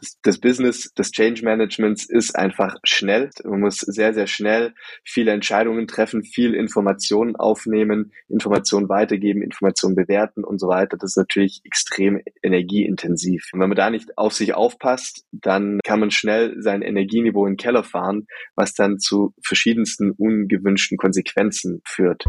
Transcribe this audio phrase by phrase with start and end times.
[0.00, 3.30] das, das Business des Change Managements ist einfach schnell.
[3.44, 4.74] Man muss sehr, sehr schnell
[5.04, 10.96] viele Entscheidungen treffen, viel Informationen aufnehmen, Informationen weitergeben, Informationen bewerten und so weiter.
[10.96, 13.48] Das ist natürlich extrem energieintensiv.
[13.52, 17.52] Und wenn man da nicht auf sich aufpasst, dann kann man schnell sein Energieniveau in
[17.52, 22.24] den Keller fahren, was dann zu verschiedensten ungewünschten Konsequenzen führt.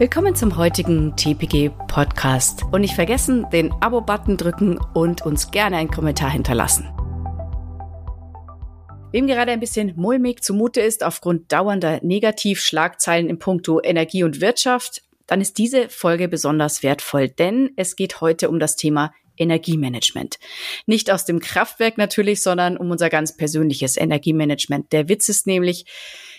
[0.00, 2.62] Willkommen zum heutigen TPG Podcast.
[2.70, 6.88] Und nicht vergessen, den Abo-Button drücken und uns gerne einen Kommentar hinterlassen.
[9.10, 15.02] Wem gerade ein bisschen mulmig zumute ist aufgrund dauernder Negativschlagzeilen im Punkto Energie und Wirtschaft,
[15.26, 20.38] dann ist diese Folge besonders wertvoll, denn es geht heute um das Thema Energiemanagement.
[20.86, 24.92] Nicht aus dem Kraftwerk natürlich, sondern um unser ganz persönliches Energiemanagement.
[24.92, 25.86] Der Witz ist nämlich,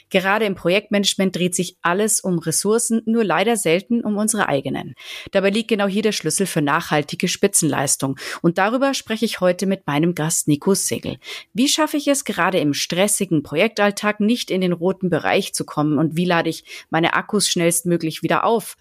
[0.09, 4.95] Gerade im Projektmanagement dreht sich alles um Ressourcen, nur leider selten um unsere eigenen.
[5.31, 8.17] Dabei liegt genau hier der Schlüssel für nachhaltige Spitzenleistung.
[8.41, 11.17] Und darüber spreche ich heute mit meinem Gast Nico Segel.
[11.53, 15.97] Wie schaffe ich es gerade im stressigen Projektalltag nicht in den roten Bereich zu kommen
[15.97, 18.75] und wie lade ich meine Akkus schnellstmöglich wieder auf?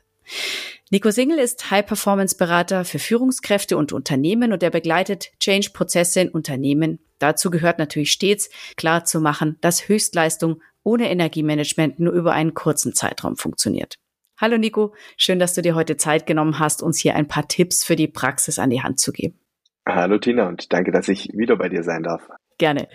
[0.90, 6.98] Nico Singel ist High-Performance-Berater für Führungskräfte und Unternehmen und er begleitet Change-Prozesse in Unternehmen.
[7.18, 12.94] Dazu gehört natürlich stets klar zu machen, dass Höchstleistung ohne Energiemanagement nur über einen kurzen
[12.94, 13.96] Zeitraum funktioniert.
[14.40, 17.84] Hallo Nico, schön, dass du dir heute Zeit genommen hast, uns hier ein paar Tipps
[17.84, 19.38] für die Praxis an die Hand zu geben.
[19.86, 22.22] Hallo Tina und danke, dass ich wieder bei dir sein darf.
[22.56, 22.88] Gerne.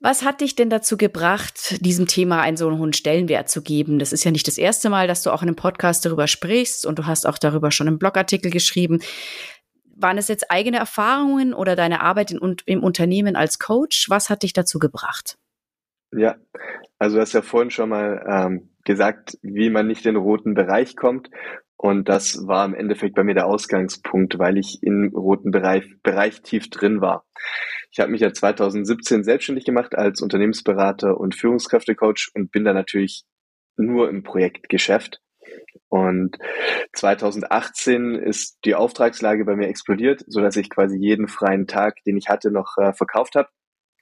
[0.00, 3.98] Was hat dich denn dazu gebracht, diesem Thema einen so hohen Stellenwert zu geben?
[3.98, 6.86] Das ist ja nicht das erste Mal, dass du auch in einem Podcast darüber sprichst
[6.86, 9.00] und du hast auch darüber schon einen Blogartikel geschrieben.
[9.94, 14.08] Waren es jetzt eigene Erfahrungen oder deine Arbeit in, im Unternehmen als Coach?
[14.08, 15.36] Was hat dich dazu gebracht?
[16.12, 16.36] Ja,
[16.98, 20.54] also du hast ja vorhin schon mal ähm, gesagt, wie man nicht in den roten
[20.54, 21.30] Bereich kommt.
[21.76, 26.42] Und das war im Endeffekt bei mir der Ausgangspunkt, weil ich im roten Bereich, Bereich
[26.42, 27.24] tief drin war.
[27.90, 33.24] Ich habe mich ja 2017 selbstständig gemacht als Unternehmensberater und Führungskräftecoach und bin da natürlich
[33.76, 35.20] nur im Projektgeschäft.
[35.88, 36.36] Und
[36.92, 42.16] 2018 ist die Auftragslage bei mir explodiert, so dass ich quasi jeden freien Tag, den
[42.16, 43.48] ich hatte, noch äh, verkauft habe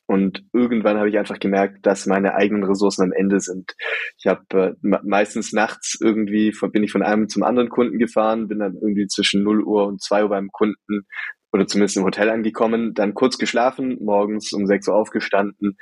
[0.09, 3.75] und irgendwann habe ich einfach gemerkt, dass meine eigenen Ressourcen am Ende sind.
[4.17, 8.49] Ich habe äh, meistens nachts irgendwie von, bin ich von einem zum anderen Kunden gefahren,
[8.49, 11.07] bin dann irgendwie zwischen 0 Uhr und 2 Uhr beim Kunden
[11.53, 15.77] oder zumindest im Hotel angekommen, dann kurz geschlafen, morgens um 6 Uhr aufgestanden,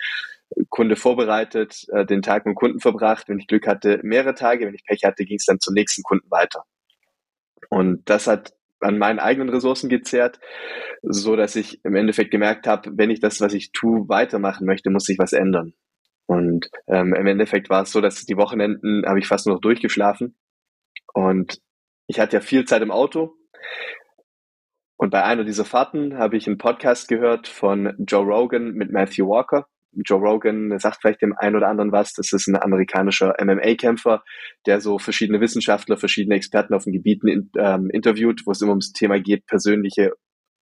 [0.70, 3.28] Kunde vorbereitet, äh, den Tag mit dem Kunden verbracht.
[3.28, 4.66] Wenn ich Glück hatte, mehrere Tage.
[4.66, 6.65] Wenn ich Pech hatte, ging es dann zum nächsten Kunden weiter.
[7.70, 10.38] Und das hat an meinen eigenen Ressourcen gezerrt,
[11.03, 14.91] so dass ich im Endeffekt gemerkt habe, wenn ich das, was ich tue, weitermachen möchte,
[14.91, 15.75] muss sich was ändern.
[16.26, 19.62] Und ähm, im Endeffekt war es so, dass die Wochenenden habe ich fast nur noch
[19.62, 20.36] durchgeschlafen
[21.15, 21.60] und
[22.09, 23.34] ich hatte ja viel Zeit im Auto.
[24.97, 29.28] Und bei einer dieser Fahrten habe ich einen Podcast gehört von Joe Rogan mit Matthew
[29.28, 29.69] Walker.
[30.05, 32.12] Joe Rogan sagt vielleicht dem einen oder anderen was.
[32.12, 34.23] Das ist ein amerikanischer MMA-Kämpfer,
[34.67, 38.73] der so verschiedene Wissenschaftler, verschiedene Experten auf den Gebieten in, ähm, interviewt, wo es immer
[38.73, 40.12] ums Thema geht, persönliche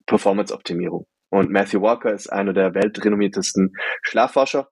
[0.06, 1.06] Performance-Optimierung.
[1.30, 3.74] Und Matthew Walker ist einer der weltrenommiertesten
[4.04, 4.70] Schlafforscher.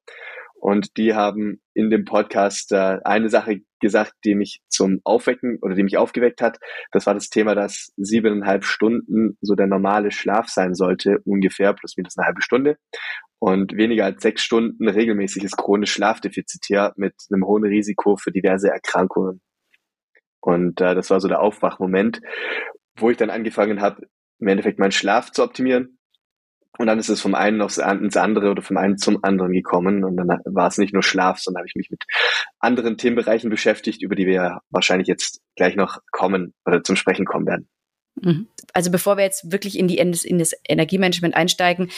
[0.62, 5.74] Und die haben in dem Podcast äh, eine Sache gesagt, die mich zum Aufwecken oder
[5.74, 6.60] die mich aufgeweckt hat.
[6.92, 11.98] Das war das Thema, dass siebeneinhalb Stunden so der normale Schlaf sein sollte, ungefähr plus
[11.98, 12.78] minus eine halbe Stunde.
[13.40, 19.42] Und weniger als sechs Stunden regelmäßiges chronisch Schlafdefizitär mit einem hohen Risiko für diverse Erkrankungen.
[20.42, 22.22] Und äh, das war so der Aufwachmoment,
[22.98, 24.06] wo ich dann angefangen habe,
[24.38, 25.98] im Endeffekt meinen Schlaf zu optimieren
[26.82, 30.04] und dann ist es vom einen aufs andere oder vom einen zum anderen gekommen.
[30.04, 32.06] Und dann war es nicht nur Schlaf, sondern habe ich mich mit
[32.60, 37.46] anderen Themenbereichen beschäftigt, über die wir wahrscheinlich jetzt gleich noch kommen oder zum Sprechen kommen
[37.46, 37.70] werden.
[38.20, 38.48] Mhm.
[38.74, 41.92] Also bevor wir jetzt wirklich in, die, in, das, Energiemanagement einsteigen,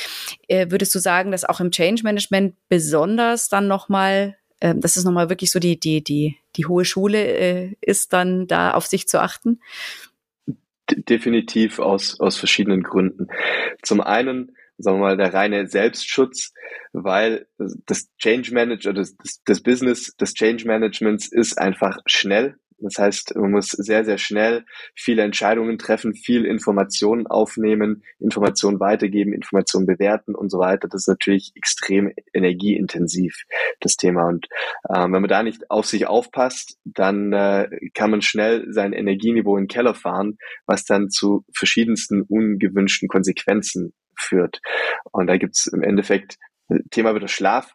[0.49, 5.05] äh, würdest du sagen, dass auch im Change Management besonders dann nochmal, äh, dass es
[5.05, 9.07] nochmal wirklich so die, die, die, die hohe Schule äh, ist, dann da auf sich
[9.07, 9.61] zu achten?
[10.91, 13.27] Definitiv aus, aus verschiedenen Gründen.
[13.81, 16.53] Zum einen sagen wir mal, der reine Selbstschutz,
[16.91, 17.47] weil
[17.85, 22.55] das Change Manager, das, das, das Business des Change Managements ist einfach schnell.
[22.83, 29.31] Das heißt, man muss sehr, sehr schnell viele Entscheidungen treffen, viel Informationen aufnehmen, Informationen weitergeben,
[29.31, 30.89] Informationen bewerten und so weiter.
[30.89, 33.43] Das ist natürlich extrem energieintensiv,
[33.79, 34.27] das Thema.
[34.27, 34.47] Und
[34.89, 39.55] äh, wenn man da nicht auf sich aufpasst, dann äh, kann man schnell sein Energieniveau
[39.55, 44.59] in den Keller fahren, was dann zu verschiedensten ungewünschten Konsequenzen führt.
[45.11, 46.37] Und da gibt's im Endeffekt
[46.91, 47.73] Thema wieder Schlaf.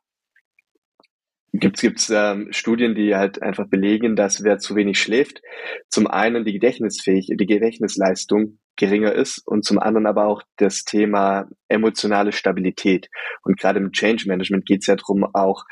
[1.53, 5.41] Gibt's gibt's ähm, Studien, die halt einfach belegen, dass wer zu wenig schläft,
[5.89, 11.49] zum einen die Gedächtnisfähig, die Gedächtnisleistung geringer ist und zum anderen aber auch das Thema
[11.69, 13.09] emotionale Stabilität.
[13.43, 15.65] Und gerade im Change Management geht es ja darum, auch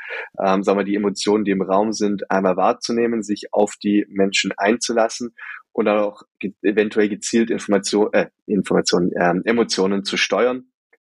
[0.43, 4.51] ähm, sagen wir, die Emotionen, die im Raum sind, einmal wahrzunehmen, sich auf die Menschen
[4.57, 5.33] einzulassen
[5.77, 10.71] und auch ge eventuell gezielt Information, äh, Informationen, ähm, Emotionen zu steuern,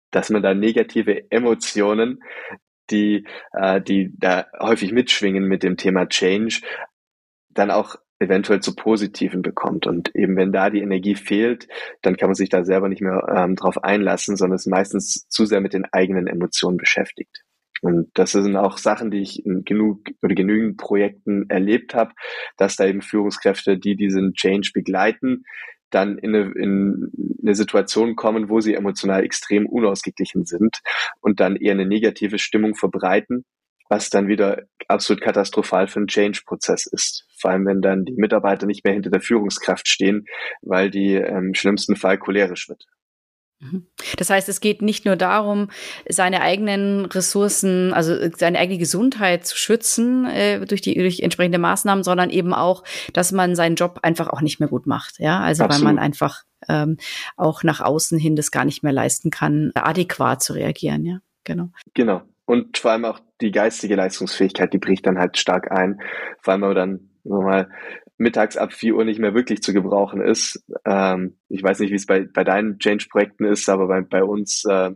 [0.10, 2.24] dass man da negative Emotionen
[2.90, 6.62] die, äh, die da häufig mitschwingen mit dem Thema Change,
[7.50, 9.86] dann auch eventuell zu positiven bekommt.
[9.86, 11.68] Und eben wenn da die Energie fehlt,
[12.02, 15.46] dann kann man sich da selber nicht mehr ähm, drauf einlassen, sondern ist meistens zu
[15.46, 17.45] sehr mit den eigenen Emotionen beschäftigt.
[17.82, 22.14] Und das sind auch Sachen, die ich in genug oder genügend Projekten erlebt habe,
[22.58, 25.44] dass da eben Führungskräfte, die diesen Change begleiten,
[25.92, 27.12] dann in eine, in
[27.42, 30.80] eine Situation kommen, wo sie emotional extrem unausgeglichen sind
[31.22, 33.46] und dann eher eine negative Stimmung verbreiten
[33.90, 37.26] was dann wieder absolut katastrophal für einen Change-Prozess ist.
[37.40, 40.26] Vor allem, wenn dann die Mitarbeiter nicht mehr hinter der Führungskraft stehen,
[40.62, 42.86] weil die im schlimmsten Fall cholerisch wird.
[43.60, 43.88] Mhm.
[44.18, 45.70] Das heißt, es geht nicht nur darum,
[46.10, 52.04] seine eigenen Ressourcen, also seine eigene Gesundheit zu schützen äh, durch die durch entsprechende Maßnahmen,
[52.04, 55.20] sondern eben auch, dass man seinen Job einfach auch nicht mehr gut macht.
[55.20, 55.86] Ja, also Absolut.
[55.86, 56.98] weil man einfach ähm,
[57.38, 61.06] auch nach außen hin das gar nicht mehr leisten kann, adäquat zu reagieren.
[61.06, 61.70] Ja, genau.
[61.94, 62.22] Genau.
[62.46, 66.00] Und vor allem auch die geistige Leistungsfähigkeit, die bricht dann halt stark ein.
[66.42, 67.70] Vor allem, wenn man dann wir mal
[68.18, 70.64] mittags ab 4 Uhr nicht mehr wirklich zu gebrauchen ist.
[70.86, 74.64] Ähm, ich weiß nicht, wie es bei, bei deinen Change-Projekten ist, aber bei, bei uns
[74.66, 74.92] äh,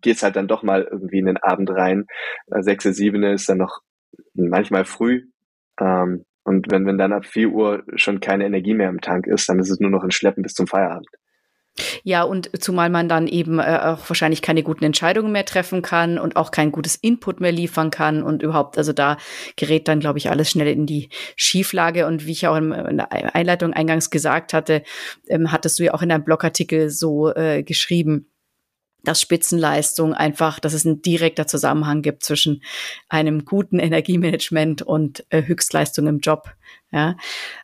[0.00, 2.06] geht es halt dann doch mal irgendwie in den Abend rein.
[2.50, 3.80] Äh, 6, 7 ist dann noch
[4.34, 5.28] manchmal früh.
[5.80, 9.48] Ähm, und wenn, wenn dann ab 4 Uhr schon keine Energie mehr im Tank ist,
[9.48, 11.08] dann ist es nur noch ein Schleppen bis zum Feierabend.
[12.04, 16.18] Ja, und zumal man dann eben äh, auch wahrscheinlich keine guten Entscheidungen mehr treffen kann
[16.18, 19.16] und auch kein gutes Input mehr liefern kann und überhaupt, also da
[19.56, 22.06] gerät dann, glaube ich, alles schnell in die Schieflage.
[22.06, 24.82] Und wie ich auch in der Einleitung eingangs gesagt hatte,
[25.28, 28.28] ähm, hattest du ja auch in deinem Blogartikel so äh, geschrieben,
[29.04, 32.62] dass Spitzenleistung einfach, dass es ein direkter Zusammenhang gibt zwischen
[33.08, 36.50] einem guten Energiemanagement und äh, Höchstleistung im Job.
[36.92, 37.16] Ja,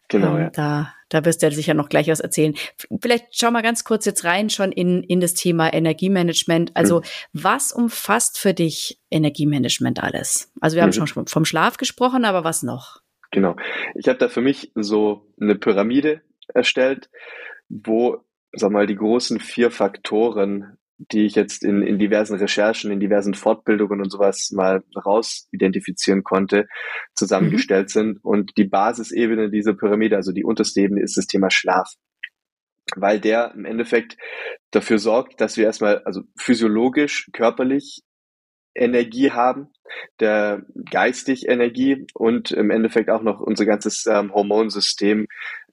[0.09, 0.37] genau.
[0.37, 0.51] Ähm, ja.
[0.51, 2.55] Da da wirst du ja sicher noch gleich was erzählen.
[3.01, 6.73] Vielleicht schau mal ganz kurz jetzt rein schon in, in das Thema Energiemanagement.
[6.75, 7.05] Also mhm.
[7.33, 10.53] was umfasst für dich Energiemanagement alles?
[10.61, 11.07] Also wir haben mhm.
[11.07, 13.01] schon vom Schlaf gesprochen, aber was noch?
[13.31, 13.57] Genau.
[13.95, 16.23] Ich habe da für mich so eine Pyramide
[16.55, 17.11] erstellt,
[17.69, 23.01] wo, sag mal, die großen vier Faktoren die ich jetzt in, in diversen Recherchen, in
[23.01, 26.67] diversen Fortbildungen und sowas mal raus identifizieren konnte,
[27.15, 27.93] zusammengestellt mhm.
[27.93, 28.25] sind.
[28.25, 31.93] Und die Basisebene dieser Pyramide, also die unterste Ebene, ist das Thema Schlaf.
[32.97, 34.17] Weil der im Endeffekt
[34.71, 38.03] dafür sorgt, dass wir erstmal, also physiologisch, körperlich
[38.75, 39.69] Energie haben,
[40.21, 45.27] der geistig Energie und im Endeffekt auch noch unser ganzes ähm, Hormonsystem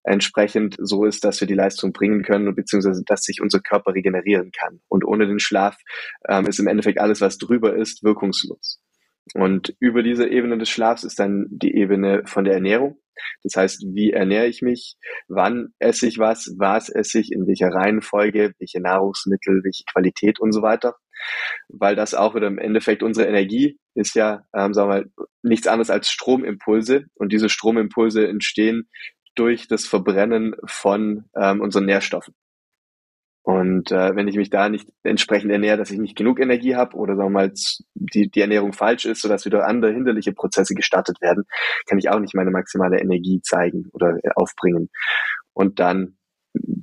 [0.05, 4.51] entsprechend so ist, dass wir die Leistung bringen können beziehungsweise dass sich unser Körper regenerieren
[4.51, 4.79] kann.
[4.87, 5.77] Und ohne den Schlaf
[6.27, 8.79] ähm, ist im Endeffekt alles, was drüber ist, wirkungslos.
[9.33, 12.99] Und über diese Ebene des Schlafs ist dann die Ebene von der Ernährung.
[13.43, 14.97] Das heißt, wie ernähre ich mich?
[15.27, 16.53] Wann esse ich was?
[16.57, 17.31] Was esse ich?
[17.31, 18.53] In welcher Reihenfolge?
[18.59, 19.61] Welche Nahrungsmittel?
[19.63, 20.95] Welche Qualität und so weiter?
[21.69, 25.67] Weil das auch wieder im Endeffekt unsere Energie ist ja, ähm, sagen wir mal, nichts
[25.67, 27.05] anderes als Stromimpulse.
[27.15, 28.89] Und diese Stromimpulse entstehen
[29.35, 32.33] durch das Verbrennen von ähm, unseren Nährstoffen.
[33.45, 36.97] Und äh, wenn ich mich da nicht entsprechend ernähre, dass ich nicht genug Energie habe
[36.97, 37.53] oder sagen wir mal
[37.93, 41.43] die, die Ernährung falsch ist, sodass wieder andere hinderliche Prozesse gestartet werden,
[41.87, 44.89] kann ich auch nicht meine maximale Energie zeigen oder äh, aufbringen.
[45.53, 46.17] Und dann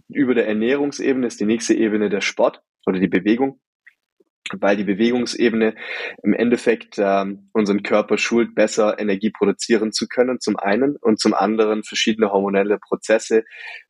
[0.09, 3.59] über der Ernährungsebene ist die nächste Ebene der Sport oder die Bewegung
[4.61, 5.75] weil die Bewegungsebene
[6.23, 11.35] im Endeffekt ähm, unseren Körper schult, besser Energie produzieren zu können, zum einen, und zum
[11.35, 13.44] anderen verschiedene hormonelle Prozesse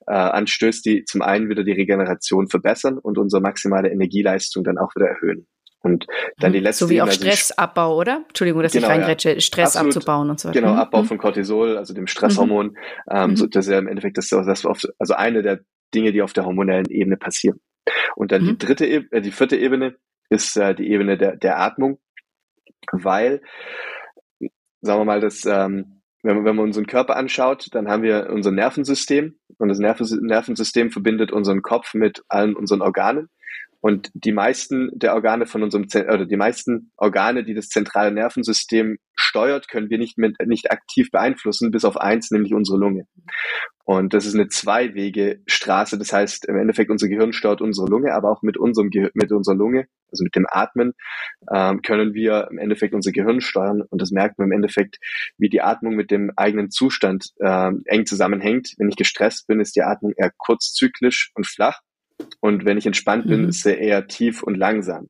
[0.06, 4.94] äh, anstößt, die zum einen wieder die Regeneration verbessern und unsere maximale Energieleistung dann auch
[4.94, 5.46] wieder erhöhen.
[5.82, 6.06] Und
[6.38, 6.64] dann die mhm.
[6.64, 8.24] letzte So wie auch Stressabbau, oder?
[8.28, 10.60] Entschuldigung, dass genau, ich reingrätsche, Stress Absolut, abzubauen und so weiter.
[10.60, 10.78] Genau, mhm.
[10.78, 11.06] Abbau mhm.
[11.06, 12.66] von Cortisol, also dem Stresshormon.
[12.66, 12.76] Mhm.
[13.10, 15.60] Ähm, so, das ist ja im Endeffekt das, das oft, also eine der
[15.94, 17.60] Dinge, die auf der hormonellen Ebene passieren.
[18.14, 18.58] Und dann die mhm.
[18.58, 19.96] dritte, äh, die vierte Ebene
[20.32, 21.98] ist äh, die Ebene der, der Atmung,
[22.90, 23.42] weil,
[24.80, 28.30] sagen wir mal, das, ähm, wenn, man, wenn man unseren Körper anschaut, dann haben wir
[28.30, 33.28] unser Nervensystem und das Nervensystem verbindet unseren Kopf mit allen unseren Organen.
[33.80, 38.98] Und die meisten der Organe von unserem, oder die meisten Organe, die das zentrale Nervensystem
[39.16, 43.06] steuert, können wir nicht, mit, nicht aktiv beeinflussen, bis auf eins, nämlich unsere Lunge.
[43.84, 45.98] Und das ist eine Zweiwege-Straße.
[45.98, 49.32] Das heißt, im Endeffekt, unser Gehirn steuert unsere Lunge, aber auch mit unserem Gehir mit
[49.32, 50.92] unserer Lunge, also mit dem Atmen,
[51.52, 53.82] ähm, können wir im Endeffekt unser Gehirn steuern.
[53.82, 54.98] Und das merkt man im Endeffekt,
[55.36, 58.74] wie die Atmung mit dem eigenen Zustand ähm, eng zusammenhängt.
[58.78, 61.80] Wenn ich gestresst bin, ist die Atmung eher kurzzyklisch und flach.
[62.40, 63.48] Und wenn ich entspannt bin, mhm.
[63.48, 65.08] ist er eher tief und langsam.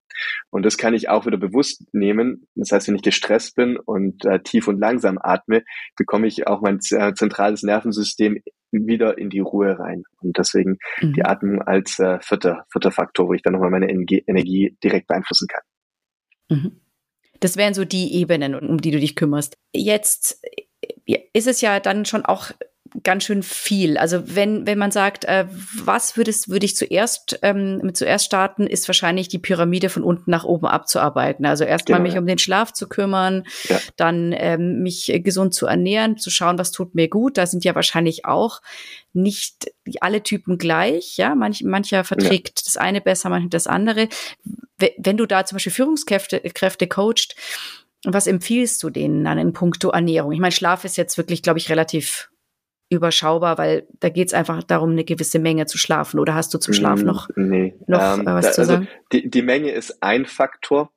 [0.50, 2.46] Und das kann ich auch wieder bewusst nehmen.
[2.54, 5.62] Das heißt, wenn ich gestresst bin und äh, tief und langsam atme,
[5.96, 8.40] bekomme ich auch mein äh, zentrales Nervensystem
[8.72, 10.04] wieder in die Ruhe rein.
[10.20, 11.12] Und deswegen mhm.
[11.12, 15.06] die Atmung als äh, vierter, vierter Faktor, wo ich dann nochmal meine Energie, Energie direkt
[15.06, 15.62] beeinflussen kann.
[16.48, 16.80] Mhm.
[17.40, 19.58] Das wären so die Ebenen, um die du dich kümmerst.
[19.74, 20.42] Jetzt
[21.06, 22.52] äh, ist es ja dann schon auch
[23.02, 23.96] ganz schön viel.
[23.96, 25.46] Also wenn, wenn man sagt, äh,
[25.82, 30.30] was würdest, würde ich zuerst, ähm, mit zuerst starten, ist wahrscheinlich die Pyramide von unten
[30.30, 31.46] nach oben abzuarbeiten.
[31.46, 33.78] Also erstmal genau, mich um den Schlaf zu kümmern, ja.
[33.96, 37.38] dann ähm, mich gesund zu ernähren, zu schauen, was tut mir gut.
[37.38, 38.60] Da sind ja wahrscheinlich auch
[39.12, 41.16] nicht alle Typen gleich.
[41.16, 42.64] Ja, Manch, mancher verträgt ja.
[42.66, 44.08] das eine besser, mancher das andere.
[44.98, 47.36] Wenn du da zum Beispiel Führungskräfte Kräfte coacht,
[48.04, 50.32] was empfiehlst du denen dann in puncto Ernährung?
[50.32, 52.31] Ich meine, Schlaf ist jetzt wirklich, glaube ich, relativ
[52.92, 56.20] überschaubar, weil da geht es einfach darum, eine gewisse Menge zu schlafen.
[56.20, 57.74] Oder hast du zum Schlaf mm, noch, nee.
[57.86, 58.88] noch ähm, was da, zu also sagen?
[59.12, 60.92] Die, die Menge ist ein Faktor,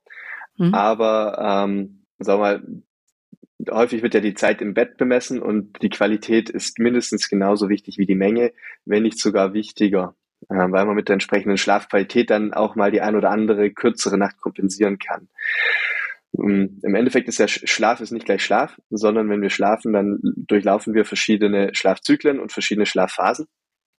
[0.58, 0.74] mhm.
[0.74, 2.62] aber ähm, wir mal,
[3.70, 7.98] häufig wird ja die Zeit im Bett bemessen und die Qualität ist mindestens genauso wichtig
[7.98, 8.52] wie die Menge,
[8.84, 10.14] wenn nicht sogar wichtiger,
[10.48, 14.18] äh, weil man mit der entsprechenden Schlafqualität dann auch mal die ein oder andere kürzere
[14.18, 15.28] Nacht kompensieren kann.
[16.38, 20.18] Ähm, Im Endeffekt ist ja Schlaf ist nicht gleich Schlaf, sondern wenn wir schlafen, dann
[20.22, 23.46] durchlaufen wir verschiedene Schlafzyklen und verschiedene Schlafphasen.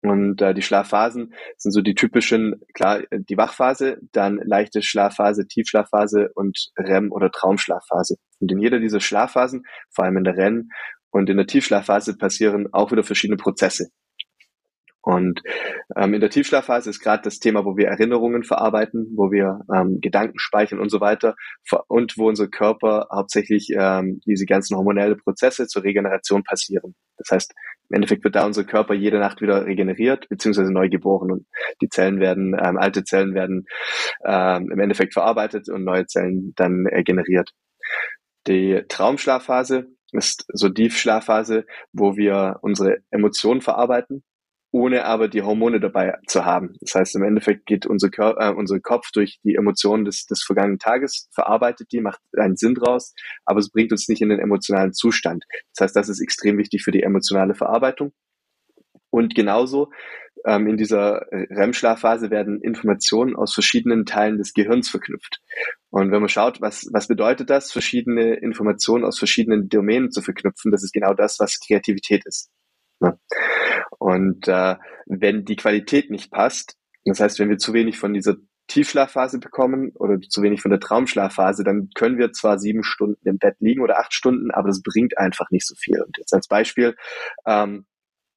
[0.04, 6.30] Und äh, die Schlafphasen sind so die typischen, klar, die Wachphase, dann leichte Schlafphase, Tiefschlafphase
[6.36, 8.16] und REM- oder Traumschlafphase.
[8.40, 10.70] Und in jeder dieser Schlafphasen, vor allem in der REM
[11.10, 13.90] und in der Tiefschlafphase, passieren auch wieder verschiedene Prozesse.
[15.08, 15.42] Und
[15.96, 20.02] ähm, in der Tiefschlafphase ist gerade das Thema, wo wir Erinnerungen verarbeiten, wo wir ähm,
[20.02, 21.36] Gedanken speichern und so weiter
[21.88, 26.94] und wo unser Körper hauptsächlich ähm, diese ganzen hormonelle Prozesse zur Regeneration passieren.
[27.16, 27.54] Das heißt,
[27.90, 31.46] im Endeffekt wird da unser Körper jede Nacht wieder regeneriert beziehungsweise neu geboren und
[31.82, 33.66] die Zellen werden, ähm, alte Zellen werden
[34.26, 37.52] ähm, im Endeffekt verarbeitet und neue Zellen dann äh, generiert.
[38.46, 44.26] Die Traumschlafphase ist so Tiefschlafphase, wo wir unsere Emotionen verarbeiten
[44.78, 46.76] ohne aber die Hormone dabei zu haben.
[46.82, 50.44] Das heißt, im Endeffekt geht unser, Kör äh, unser Kopf durch die Emotionen des, des
[50.44, 54.40] vergangenen Tages, verarbeitet die, macht einen Sinn draus, aber es bringt uns nicht in den
[54.40, 55.46] emotionalen Zustand.
[55.74, 58.14] Das heißt, das ist extrem wichtig für die emotionale Verarbeitung.
[59.10, 59.90] Und genauso
[60.46, 65.40] ähm, in dieser REM-Schlafphase werden Informationen aus verschiedenen Teilen des Gehirns verknüpft.
[65.90, 70.72] Und wenn man schaut, was, was bedeutet das, verschiedene Informationen aus verschiedenen Domänen zu verknüpfen,
[70.72, 72.52] das ist genau das, was Kreativität ist.
[73.00, 73.20] Ne?
[74.00, 74.76] Und äh,
[75.06, 76.76] wenn die Qualität nicht passt,
[77.06, 78.36] das heißt, wenn wir zu wenig von dieser
[78.68, 83.38] Tiefschlafphase bekommen oder zu wenig von der Traumschlafphase, dann können wir zwar sieben Stunden im
[83.38, 86.02] Bett liegen oder acht Stunden, aber das bringt einfach nicht so viel.
[86.02, 86.96] Und jetzt als Beispiel
[87.46, 87.86] ähm,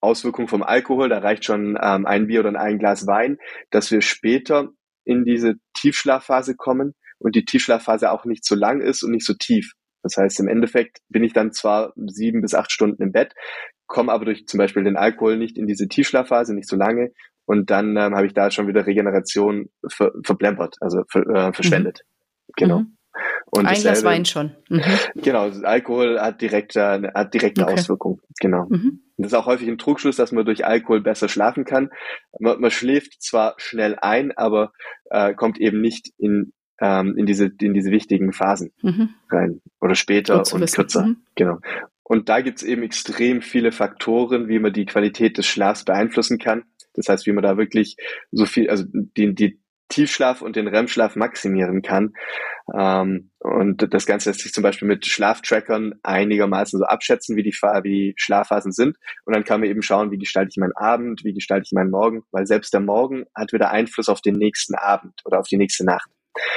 [0.01, 3.39] Auswirkung vom Alkohol, da reicht schon ähm, ein Bier oder ein Glas Wein,
[3.71, 4.69] dass wir später
[5.05, 9.35] in diese Tiefschlafphase kommen und die Tiefschlafphase auch nicht so lang ist und nicht so
[9.35, 9.73] tief.
[10.03, 13.35] Das heißt, im Endeffekt bin ich dann zwar sieben bis acht Stunden im Bett,
[13.91, 17.11] komme aber durch zum Beispiel den Alkohol nicht in diese Tiefschlafphase, nicht so lange.
[17.45, 22.03] Und dann ähm, habe ich da schon wieder Regeneration ver verplempert, also ver äh, verschwendet.
[22.07, 22.53] Mhm.
[22.57, 22.79] Genau.
[22.79, 22.97] Mhm.
[23.51, 24.53] Und Ein Glas Wein schon.
[24.69, 24.83] Mhm.
[25.17, 27.73] Genau, Alkohol hat direkt äh, hat direkte okay.
[27.75, 28.21] Auswirkungen.
[28.41, 28.67] Genau.
[28.69, 29.03] Mhm.
[29.17, 31.91] Und das ist auch häufig ein Trugschluss, dass man durch Alkohol besser schlafen kann.
[32.39, 34.71] Man, man schläft zwar schnell ein, aber
[35.11, 39.11] äh, kommt eben nicht in ähm, in diese in diese wichtigen Phasen mhm.
[39.29, 40.77] rein oder später und wissen.
[40.77, 41.07] kürzer.
[41.07, 41.17] Mhm.
[41.35, 41.59] Genau.
[42.11, 46.65] Und da gibt's eben extrem viele Faktoren, wie man die Qualität des Schlafs beeinflussen kann.
[46.93, 47.95] Das heißt, wie man da wirklich
[48.33, 52.15] so viel, also die, die Tiefschlaf und den REM-Schlaf maximieren kann.
[52.77, 57.53] Ähm, und das Ganze lässt sich zum Beispiel mit Schlaftrackern einigermaßen so abschätzen, wie die,
[57.53, 58.97] wie die Schlafphasen sind.
[59.25, 61.93] Und dann kann man eben schauen, wie gestalte ich meinen Abend, wie gestalte ich meinen
[61.93, 65.59] Morgen, weil selbst der Morgen hat wieder Einfluss auf den nächsten Abend oder auf die
[65.59, 66.11] nächste Nacht.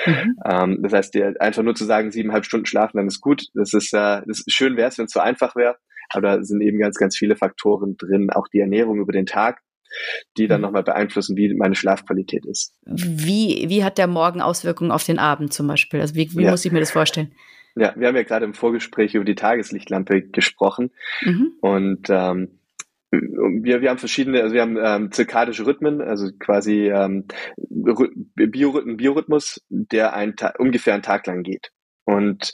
[0.05, 0.35] Mhm.
[0.45, 3.47] Ähm, das heißt, einfach nur zu sagen, siebeneinhalb Stunden schlafen, dann ist gut.
[3.53, 5.77] Das ist, äh, das ist schön wäre es, wenn es so einfach wäre.
[6.09, 9.61] Aber da sind eben ganz, ganz viele Faktoren drin, auch die Ernährung über den Tag,
[10.37, 10.65] die dann mhm.
[10.65, 12.75] nochmal beeinflussen, wie meine Schlafqualität ist.
[12.85, 16.01] Wie, wie hat der Morgen Auswirkungen auf den Abend zum Beispiel?
[16.01, 16.51] Also wie, wie ja.
[16.51, 17.33] muss ich mir das vorstellen?
[17.75, 20.91] Ja, wir haben ja gerade im Vorgespräch über die Tageslichtlampe gesprochen.
[21.21, 21.53] Mhm.
[21.61, 22.59] Und ähm,
[23.19, 27.27] wir, wir haben verschiedene, also wir haben ähm, zirkadische Rhythmen, also quasi ähm,
[27.57, 31.69] Biorhythmen, Biorhythmus, der ein, ungefähr einen Tag lang geht.
[32.05, 32.51] Und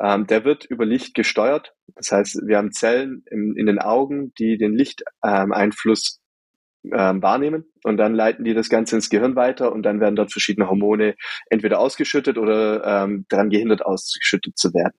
[0.00, 1.72] ähm, der wird über Licht gesteuert.
[1.94, 6.20] Das heißt, wir haben Zellen in, in den Augen, die den Lichteinfluss
[6.84, 10.32] ähm, wahrnehmen und dann leiten die das Ganze ins Gehirn weiter und dann werden dort
[10.32, 11.14] verschiedene Hormone
[11.50, 14.98] entweder ausgeschüttet oder ähm, daran gehindert ausgeschüttet zu werden.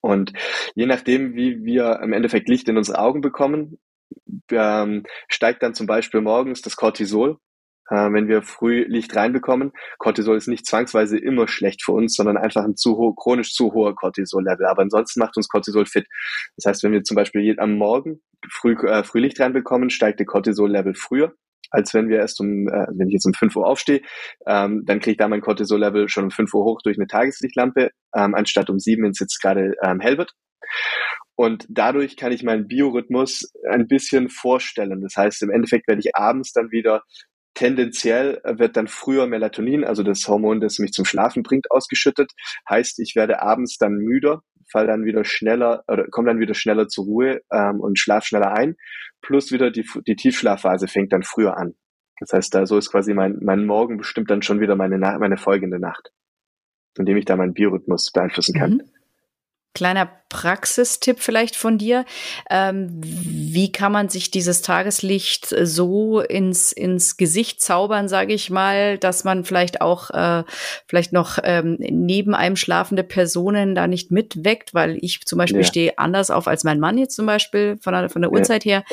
[0.00, 0.32] Und
[0.74, 3.78] je nachdem, wie wir im Endeffekt Licht in unsere Augen bekommen,
[4.50, 7.38] ähm, steigt dann zum Beispiel morgens das Cortisol.
[7.90, 9.72] äh, wenn wir früh Licht reinbekommen.
[9.98, 13.72] Cortisol ist nicht zwangsweise immer schlecht für uns, sondern einfach ein zu hoch, chronisch zu
[13.72, 14.66] hoher Cortisol-Level.
[14.66, 16.06] Aber ansonsten macht uns Cortisol fit.
[16.56, 20.26] Das heißt, wenn wir zum Beispiel am Morgen früh, äh, früh Licht reinbekommen, steigt der
[20.26, 21.34] Cortisol-Level früher
[21.70, 24.02] als wenn wir erst um, äh, wenn ich jetzt um 5 Uhr aufstehe,
[24.46, 27.90] ähm, dann kriege ich da mein Cortisol-Level schon um 5 Uhr hoch durch eine Tageslichtlampe,
[28.14, 30.32] ähm, anstatt um 7, wenn es jetzt gerade ähm, hell wird.
[31.40, 35.00] Und dadurch kann ich meinen Biorhythmus ein bisschen vorstellen.
[35.00, 37.02] Das heißt, im Endeffekt werde ich abends dann wieder
[37.54, 42.30] tendenziell wird dann früher Melatonin, also das Hormon, das mich zum Schlafen bringt, ausgeschüttet.
[42.68, 46.88] Heißt, ich werde abends dann müder, fall dann wieder schneller oder komme dann wieder schneller
[46.88, 48.76] zur Ruhe ähm, und schlaf schneller ein.
[49.22, 51.72] Plus wieder die, die Tiefschlafphase fängt dann früher an.
[52.18, 55.38] Das heißt, da so ist quasi mein, mein Morgen bestimmt dann schon wieder meine, meine
[55.38, 56.10] folgende Nacht,
[56.98, 58.72] indem ich da meinen Biorhythmus beeinflussen kann.
[58.72, 58.99] Mhm.
[59.72, 62.04] Kleiner Praxistipp vielleicht von dir.
[62.48, 68.98] Ähm, wie kann man sich dieses Tageslicht so ins, ins Gesicht zaubern, sage ich mal,
[68.98, 70.44] dass man vielleicht auch äh,
[70.86, 75.66] vielleicht noch ähm, neben einem schlafende Personen da nicht mitweckt, weil ich zum Beispiel ja.
[75.66, 78.78] stehe anders auf als mein Mann jetzt zum Beispiel von der, von der Uhrzeit ja.
[78.78, 78.84] her.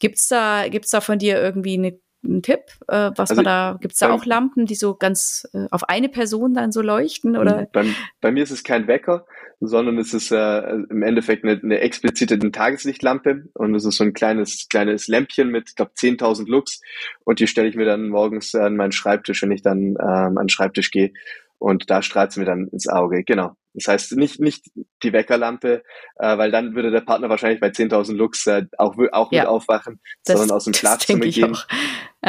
[0.00, 3.78] Gibt's da, gibt's da von dir irgendwie eine ein Tipp, äh, was also, man da,
[3.80, 7.36] gibt's da auch Lampen, die so ganz äh, auf eine Person dann so leuchten?
[7.36, 7.68] Oder?
[7.72, 7.84] Bei,
[8.20, 9.26] bei mir ist es kein Wecker,
[9.66, 14.12] sondern es ist äh, im Endeffekt eine, eine explizite Tageslichtlampe und es ist so ein
[14.12, 16.80] kleines, kleines Lämpchen mit, ich glaube, 10.000 Lux
[17.24, 20.34] und die stelle ich mir dann morgens an meinen Schreibtisch, wenn ich dann ähm, an
[20.36, 21.12] den Schreibtisch gehe
[21.58, 23.24] und da strahlt es mir dann ins Auge.
[23.24, 23.56] Genau.
[23.72, 24.70] Das heißt nicht nicht
[25.02, 25.82] die Weckerlampe,
[26.16, 29.48] äh, weil dann würde der Partner wahrscheinlich bei 10.000 Lux äh, auch auch ja, mit
[29.48, 31.56] aufwachen, das, sondern aus dem Schlafzimmer gehen.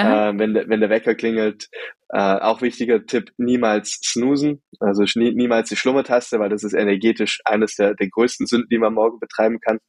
[0.03, 1.69] Äh, wenn der wenn der Wecker klingelt.
[2.09, 7.39] Äh, auch wichtiger Tipp: niemals snoosen, also nie, niemals die Schlummertaste, weil das ist energetisch
[7.45, 9.79] eines der der größten Sünden, die man morgen betreiben kann.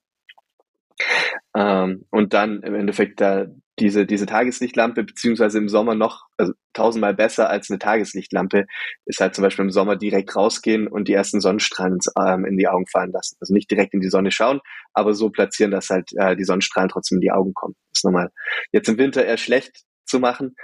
[1.54, 3.46] Ähm, und dann im Endeffekt da
[3.78, 8.66] diese, diese Tageslichtlampe, beziehungsweise im Sommer noch also tausendmal besser als eine Tageslichtlampe,
[9.04, 12.68] ist halt zum Beispiel im Sommer direkt rausgehen und die ersten Sonnenstrahlen ähm, in die
[12.68, 13.36] Augen fallen lassen.
[13.40, 14.60] Also nicht direkt in die Sonne schauen,
[14.94, 17.74] aber so platzieren, dass halt äh, die Sonnenstrahlen trotzdem in die Augen kommen.
[17.90, 18.30] Das ist normal.
[18.72, 20.56] Jetzt im Winter eher schlecht zu machen,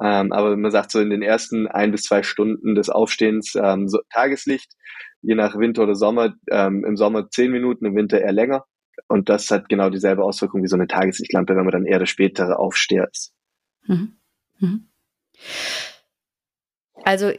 [0.00, 3.88] ähm, aber man sagt so in den ersten ein bis zwei Stunden des Aufstehens ähm,
[3.88, 4.72] so Tageslicht,
[5.22, 8.64] je nach Winter oder Sommer, ähm, im Sommer zehn Minuten, im Winter eher länger.
[9.08, 12.06] Und das hat genau dieselbe Auswirkung wie so eine Tageslichtlampe, wenn man dann eher der
[12.06, 13.32] spätere Aufsteher ist.
[13.86, 14.18] Mhm.
[14.60, 14.88] Mhm.
[17.04, 17.32] Also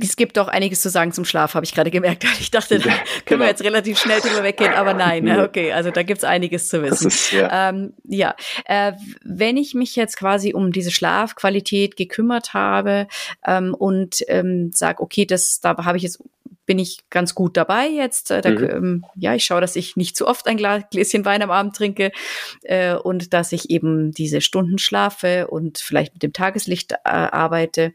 [0.00, 2.24] es gibt doch einiges zu sagen zum Schlaf, habe ich gerade gemerkt.
[2.40, 3.40] Ich dachte, da können genau.
[3.40, 7.08] wir jetzt relativ schnell drüber weggehen, aber nein, okay, also da gibt's einiges zu wissen.
[7.08, 8.34] Ist, ja, ähm, ja.
[8.64, 8.92] Äh,
[9.24, 13.08] wenn ich mich jetzt quasi um diese Schlafqualität gekümmert habe
[13.46, 16.22] ähm, und ähm, sage, okay, das da habe ich jetzt
[16.68, 18.30] bin ich ganz gut dabei jetzt.
[18.30, 18.70] Äh, da, mhm.
[18.70, 22.12] ähm, ja, ich schaue, dass ich nicht zu oft ein Gläschen Wein am Abend trinke
[22.62, 27.92] äh, und dass ich eben diese Stunden schlafe und vielleicht mit dem Tageslicht äh, arbeite.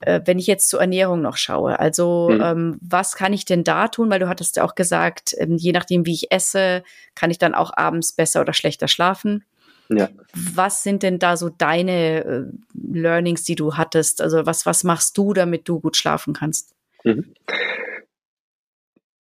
[0.00, 2.40] Äh, wenn ich jetzt zur Ernährung noch schaue, also mhm.
[2.42, 4.10] ähm, was kann ich denn da tun?
[4.10, 6.82] Weil du hattest ja auch gesagt, ähm, je nachdem, wie ich esse,
[7.14, 9.44] kann ich dann auch abends besser oder schlechter schlafen.
[9.88, 10.08] Ja.
[10.34, 14.20] Was sind denn da so deine äh, Learnings, die du hattest?
[14.20, 16.74] Also was, was machst du, damit du gut schlafen kannst?
[17.04, 17.34] Mhm.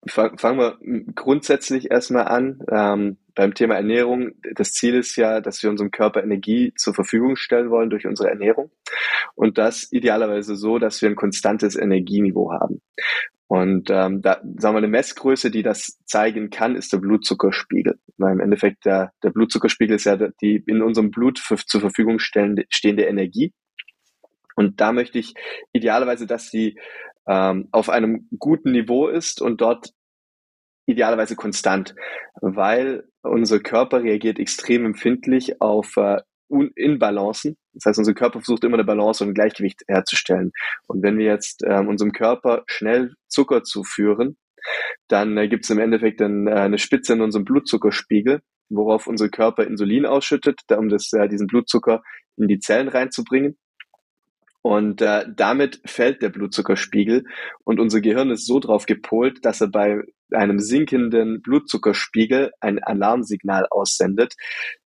[0.07, 0.77] Fangen wir
[1.15, 2.59] grundsätzlich erstmal an.
[2.71, 4.31] Ähm, beim Thema Ernährung.
[4.55, 8.29] Das Ziel ist ja, dass wir unserem Körper Energie zur Verfügung stellen wollen durch unsere
[8.29, 8.71] Ernährung.
[9.35, 12.81] Und das idealerweise so, dass wir ein konstantes Energieniveau haben.
[13.47, 17.99] Und ähm, da sagen wir eine Messgröße, die das zeigen kann, ist der Blutzuckerspiegel.
[18.17, 22.17] Weil im Endeffekt der, der Blutzuckerspiegel ist ja die in unserem Blut für, zur Verfügung
[22.19, 22.65] stehende,
[23.03, 23.53] Energie.
[24.55, 25.33] Und da möchte ich
[25.73, 26.79] idealerweise, dass sie
[27.27, 29.91] ähm, auf einem guten Niveau ist und dort
[30.85, 31.95] idealerweise konstant,
[32.41, 36.21] weil unser Körper reagiert extrem empfindlich auf äh,
[36.75, 37.57] Inbalancen.
[37.73, 40.51] Das heißt, unser Körper versucht immer eine Balance und ein Gleichgewicht herzustellen.
[40.87, 44.37] Und wenn wir jetzt ähm, unserem Körper schnell Zucker zuführen,
[45.07, 49.29] dann äh, gibt es im Endeffekt dann, äh, eine Spitze in unserem Blutzuckerspiegel, worauf unser
[49.29, 52.01] Körper Insulin ausschüttet, um das, äh, diesen Blutzucker
[52.37, 53.57] in die Zellen reinzubringen.
[54.65, 57.25] Und äh, damit fällt der Blutzuckerspiegel
[57.65, 63.67] und unser Gehirn ist so drauf gepolt, dass er bei einem sinkenden Blutzuckerspiegel ein Alarmsignal
[63.69, 64.35] aussendet,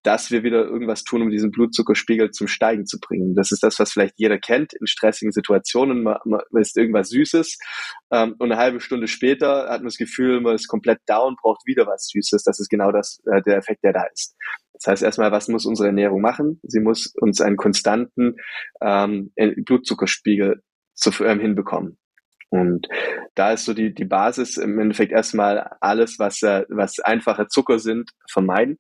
[0.04, 3.36] dass wir wieder irgendwas tun, um diesen Blutzuckerspiegel zum Steigen zu bringen.
[3.36, 6.04] Das ist das, was vielleicht jeder kennt in stressigen Situationen.
[6.04, 7.58] Man, man isst irgendwas Süßes
[8.12, 11.66] ähm, und eine halbe Stunde später hat man das Gefühl, man ist komplett down, braucht
[11.66, 12.44] wieder was Süßes.
[12.44, 14.36] Das ist genau das, äh, der Effekt, der da ist.
[14.74, 16.60] Das heißt erstmal, was muss unsere Ernährung machen?
[16.64, 18.36] Sie muss uns einen konstanten
[18.82, 20.62] ähm, Blutzuckerspiegel
[20.94, 21.98] zu, ähm, hinbekommen.
[22.50, 22.88] Und
[23.36, 27.80] da ist so die, die Basis im Endeffekt erstmal alles, was, äh, was einfache Zucker
[27.80, 28.80] sind, vermeiden.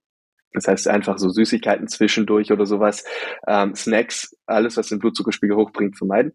[0.54, 3.06] Das heißt einfach so Süßigkeiten zwischendurch oder sowas,
[3.48, 6.34] ähm, Snacks, alles, was den Blutzuckerspiegel hochbringt, vermeiden.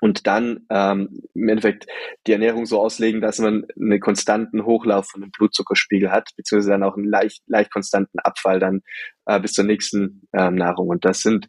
[0.00, 1.86] Und dann ähm, im Endeffekt
[2.26, 6.84] die Ernährung so auslegen, dass man einen konstanten Hochlauf von dem Blutzuckerspiegel hat, beziehungsweise dann
[6.84, 8.80] auch einen leicht, leicht konstanten Abfall dann
[9.26, 10.88] äh, bis zur nächsten ähm, Nahrung.
[10.88, 11.48] Und das sind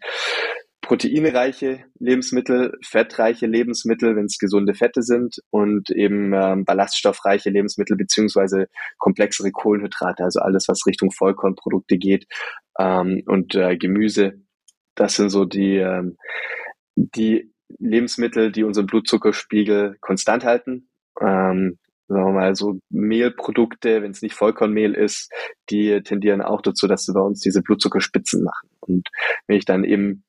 [0.91, 8.67] proteinreiche Lebensmittel, fettreiche Lebensmittel, wenn es gesunde Fette sind und eben ähm, ballaststoffreiche Lebensmittel beziehungsweise
[8.97, 12.25] komplexere Kohlenhydrate, also alles, was Richtung Vollkornprodukte geht
[12.77, 14.41] ähm, und äh, Gemüse.
[14.95, 16.17] Das sind so die, ähm,
[16.97, 20.89] die Lebensmittel, die unseren Blutzuckerspiegel konstant halten.
[21.21, 25.31] Ähm, sagen wir mal so Mehlprodukte, wenn es nicht Vollkornmehl ist,
[25.69, 28.69] die tendieren auch dazu, dass sie bei uns diese Blutzuckerspitzen machen.
[28.81, 29.07] Und
[29.47, 30.25] wenn ich dann eben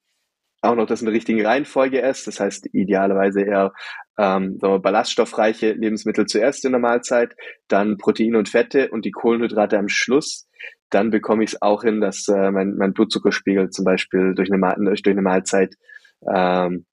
[0.63, 2.27] auch noch das in der richtigen Reihenfolge esse.
[2.27, 3.73] Das heißt idealerweise eher
[4.19, 7.35] ähm, sagen wir, ballaststoffreiche Lebensmittel zuerst in der Mahlzeit,
[7.69, 10.49] dann Proteine und Fette und die Kohlenhydrate am Schluss.
[10.91, 14.75] Dann bekomme ich es auch hin, dass äh, mein, mein Blutzuckerspiegel zum Beispiel durch eine,
[14.85, 15.75] durch eine Mahlzeit
[16.33, 16.87] ähm,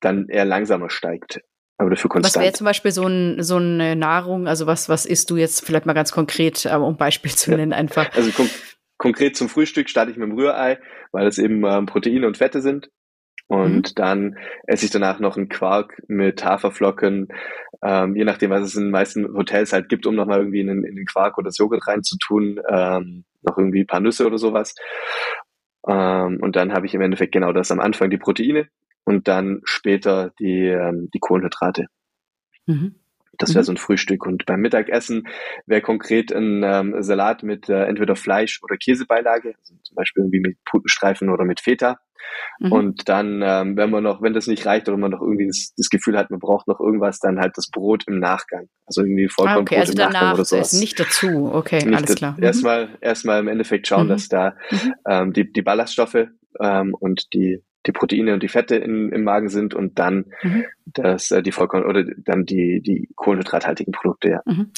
[0.00, 1.40] dann eher langsamer steigt.
[1.78, 2.36] Aber dafür konstant.
[2.36, 5.64] Was wäre zum Beispiel so, ein, so eine Nahrung, also was, was isst du jetzt
[5.64, 8.14] vielleicht mal ganz konkret, äh, um Beispiel zu nennen einfach?
[8.14, 8.48] Also kon
[8.96, 10.78] konkret zum Frühstück starte ich mit dem Rührei,
[11.12, 12.90] weil es eben ähm, Proteine und Fette sind.
[13.46, 13.94] Und mhm.
[13.94, 17.28] dann esse ich danach noch einen Quark mit Haferflocken,
[17.82, 20.68] ähm, je nachdem, was es in den meisten Hotels halt gibt, um nochmal irgendwie in,
[20.68, 24.74] in den Quark oder das Joghurt reinzutun, ähm, noch irgendwie ein paar Nüsse oder sowas.
[25.86, 28.68] Ähm, und dann habe ich im Endeffekt genau das am Anfang, die Proteine
[29.04, 31.86] und dann später die, ähm, die Kohlenhydrate.
[32.66, 32.94] Mhm.
[33.38, 33.66] Das wäre mhm.
[33.66, 34.26] so ein Frühstück.
[34.26, 35.28] Und beim Mittagessen
[35.66, 40.40] wäre konkret ein ähm, Salat mit äh, entweder Fleisch oder Käsebeilage, also zum Beispiel irgendwie
[40.40, 41.98] mit Putenstreifen oder mit Feta.
[42.58, 42.72] Mhm.
[42.72, 45.72] Und dann, ähm, wenn man noch, wenn das nicht reicht oder man noch irgendwie das,
[45.76, 48.68] das, Gefühl hat, man braucht noch irgendwas, dann halt das Brot im Nachgang.
[48.86, 50.72] Also irgendwie Vollkornbrot ah, okay, also im danach Nachgang oder sowas.
[50.74, 52.34] Nicht dazu, okay, nicht alles klar.
[52.36, 52.42] Mhm.
[52.42, 54.10] Erstmal, erstmal im Endeffekt schauen, mhm.
[54.10, 54.94] dass da mhm.
[55.08, 56.28] ähm, die, die Ballaststoffe
[56.60, 60.64] ähm, und die die Proteine und die Fette in, im Magen sind und dann mhm.
[60.86, 64.40] das, äh, die Vollkorn oder dann die, die kohlenhydrathaltigen Produkte, ja.
[64.46, 64.70] Mhm.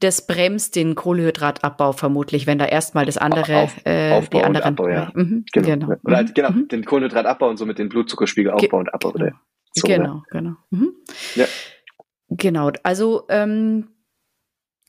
[0.00, 4.64] Das bremst den Kohlenhydratabbau vermutlich, wenn da erstmal das andere, Auf, äh, Aufbau die anderen,
[4.64, 5.12] Abbau, ja.
[5.14, 5.44] Mhm.
[5.52, 5.66] Genau.
[5.66, 5.94] genau.
[6.04, 6.68] Oder halt, genau, mhm.
[6.68, 9.10] den Kohlenhydratabbau und somit den Blutzuckerspiegel Ge Aufbau und Abbau.
[9.10, 9.32] Oder
[9.72, 10.40] so, genau, ja.
[10.40, 10.56] genau.
[10.70, 10.92] Mhm.
[11.34, 11.46] Ja.
[12.28, 13.88] Genau, also ähm,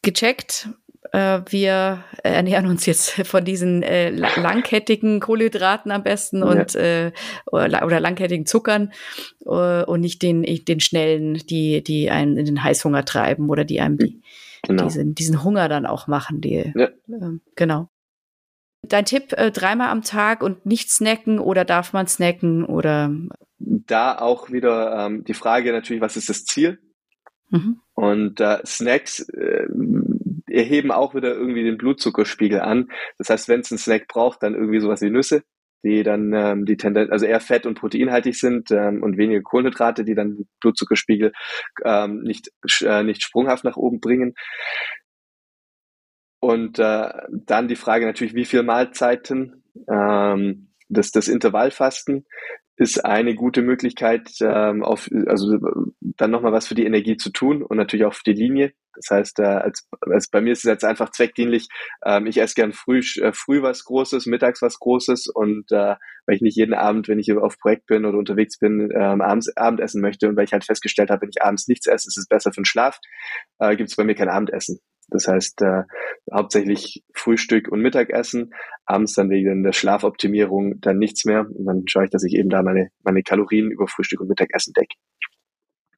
[0.01, 0.69] gecheckt,
[1.15, 6.45] wir ernähren uns jetzt von diesen äh, langkettigen Kohlenhydraten am besten ja.
[6.45, 7.11] und äh,
[7.51, 8.91] oder langkettigen Zuckern
[9.45, 13.81] äh, und nicht den, den schnellen, die, die einen in den Heißhunger treiben oder die
[13.81, 14.21] einem die,
[14.63, 14.85] genau.
[14.85, 16.41] diesen, diesen Hunger dann auch machen.
[16.41, 16.85] Die, ja.
[16.85, 17.89] äh, genau.
[18.83, 23.11] Dein Tipp, äh, dreimal am Tag und nicht snacken oder darf man snacken oder?
[23.57, 26.79] Da auch wieder ähm, die Frage natürlich, was ist das Ziel?
[27.49, 27.79] Mhm.
[27.93, 29.67] Und äh, Snacks äh,
[30.55, 32.89] erheben auch wieder irgendwie den Blutzuckerspiegel an.
[33.17, 35.43] Das heißt, wenn es einen Snack braucht, dann irgendwie sowas wie Nüsse,
[35.83, 40.03] die dann ähm, die Tendenz, also eher fett- und proteinhaltig sind ähm, und weniger Kohlenhydrate,
[40.03, 41.31] die dann den Blutzuckerspiegel
[41.83, 44.33] ähm, nicht, äh, nicht sprunghaft nach oben bringen.
[46.39, 52.25] Und äh, dann die Frage natürlich, wie viele Mahlzeiten, ähm, das, das Intervallfasten
[52.77, 55.57] ist eine gute Möglichkeit, ähm, auf, also
[56.01, 58.73] dann nochmal was für die Energie zu tun und natürlich auch für die Linie.
[58.95, 61.67] Das heißt, äh, als, als bei mir ist es jetzt einfach zweckdienlich.
[62.05, 66.35] Ähm, ich esse gern früh, äh, früh was Großes, mittags was Großes und äh, weil
[66.35, 70.01] ich nicht jeden Abend, wenn ich auf Projekt bin oder unterwegs bin, ähm, abends Abendessen
[70.01, 72.51] möchte und weil ich halt festgestellt habe, wenn ich abends nichts esse, ist es besser
[72.51, 72.99] für den Schlaf,
[73.59, 74.79] äh, gibt es bei mir kein Abendessen.
[75.09, 75.83] Das heißt, äh,
[76.33, 78.53] hauptsächlich Frühstück und Mittagessen,
[78.85, 81.45] abends dann wegen der Schlafoptimierung dann nichts mehr.
[81.49, 84.73] Und dann schaue ich, dass ich eben da meine, meine Kalorien über Frühstück und Mittagessen
[84.73, 84.95] decke.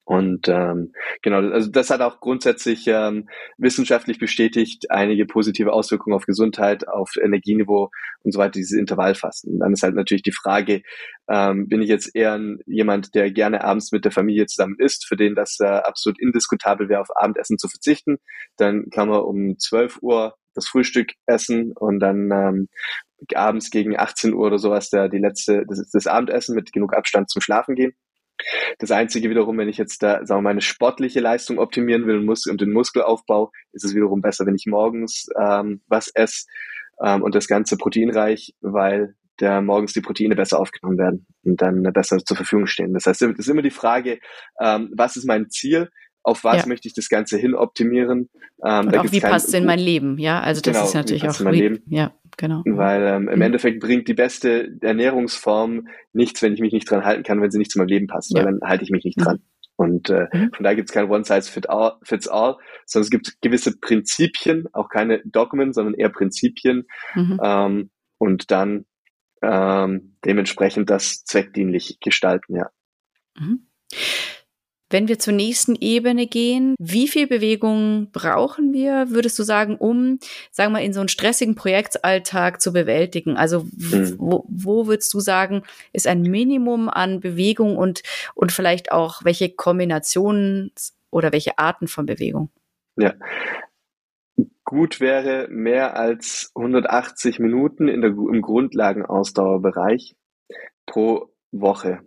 [0.08, 6.26] Und ähm, genau, also das hat auch grundsätzlich ähm, wissenschaftlich bestätigt einige positive Auswirkungen auf
[6.26, 7.92] Gesundheit, auf Energieniveau
[8.24, 9.60] und so weiter, dieses Intervallfasten.
[9.60, 10.82] Dann ist halt natürlich die Frage,
[11.28, 15.18] ähm, bin ich jetzt eher jemand, der gerne abends mit der Familie zusammen isst, für
[15.18, 18.16] den das äh, absolut indiskutabel wäre, auf Abendessen zu verzichten.
[18.56, 22.70] Dann kann man um 12 Uhr das Frühstück essen und dann ähm,
[23.36, 27.30] abends gegen 18 Uhr oder sowas da die letzte, das, das Abendessen mit genug Abstand
[27.30, 27.92] zum Schlafen gehen.
[28.80, 32.18] Das Einzige wiederum, wenn ich jetzt da, sagen wir mal, eine sportliche Leistung optimieren will
[32.28, 36.46] und den Muskelaufbau, ist es wiederum besser, wenn ich morgens ähm, was esse
[37.04, 41.84] ähm, und das Ganze proteinreich, weil der morgens die Proteine besser aufgenommen werden und dann
[41.94, 42.94] besser zur Verfügung stehen.
[42.94, 44.20] Das heißt, es ist immer die Frage,
[44.60, 45.90] ähm, was ist mein Ziel?
[46.28, 46.68] Auf was ja.
[46.68, 48.30] möchte ich das Ganze hin optimieren?
[48.62, 50.18] Ähm, und auch wie passt es in mein Leben?
[50.18, 52.64] Ja, also das genau, ist natürlich auch, wie, ja, genau.
[52.66, 53.42] Weil ähm, im mhm.
[53.44, 57.60] Endeffekt bringt die beste Ernährungsform nichts, wenn ich mich nicht dran halten kann, wenn sie
[57.60, 58.40] nicht zu meinem Leben passt, ja.
[58.40, 59.40] weil dann halte ich mich nicht dran.
[59.78, 60.52] Und äh, mhm.
[60.54, 65.94] von daher gibt es kein One-Size-Fits-All, sondern es gibt gewisse Prinzipien, auch keine Dogmen, sondern
[65.94, 66.88] eher Prinzipien.
[67.16, 67.40] Mhm.
[67.42, 68.86] Ähm, und dann
[69.42, 72.70] ähm, dementsprechend das zweckdienlich gestalten, ja.
[74.90, 80.20] Wenn wir zur nächsten Ebene gehen, wie viel Bewegung brauchen wir, würdest du sagen, um,
[80.52, 83.36] sagen wir, in so einen stressigen Projektalltag zu bewältigen?
[83.36, 84.16] Also mhm.
[84.18, 88.02] wo, wo würdest du sagen, ist ein Minimum an Bewegung und,
[88.34, 90.72] und vielleicht auch welche Kombinationen
[91.12, 92.50] oder welche Arten von Bewegung?
[92.98, 93.14] Ja.
[94.64, 100.16] Gut wäre mehr als 180 Minuten in der, im Grundlagenausdauerbereich
[100.86, 102.02] pro Woche.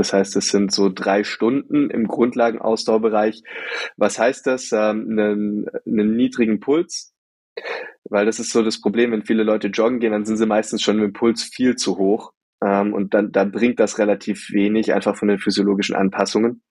[0.00, 3.42] Das heißt, es sind so drei Stunden im Grundlagenausdauerbereich.
[3.98, 4.72] Was heißt das?
[4.72, 7.12] Ähm, einen, einen niedrigen Puls,
[8.08, 10.80] weil das ist so das Problem, wenn viele Leute joggen gehen, dann sind sie meistens
[10.82, 12.32] schon mit dem Puls viel zu hoch.
[12.64, 16.62] Ähm, und dann, dann bringt das relativ wenig, einfach von den physiologischen Anpassungen.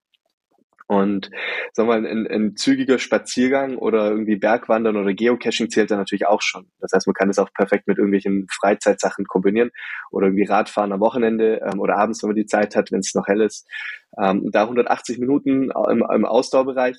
[0.90, 1.30] Und
[1.72, 6.26] sagen wir mal, ein, ein zügiger Spaziergang oder irgendwie Bergwandern oder Geocaching zählt da natürlich
[6.26, 6.66] auch schon.
[6.80, 9.70] Das heißt, man kann es auch perfekt mit irgendwelchen Freizeitsachen kombinieren
[10.10, 13.14] oder irgendwie Radfahren am Wochenende ähm, oder abends, wenn man die Zeit hat, wenn es
[13.14, 13.68] noch hell ist.
[14.20, 16.96] Ähm, da 180 Minuten im, im Ausdauerbereich,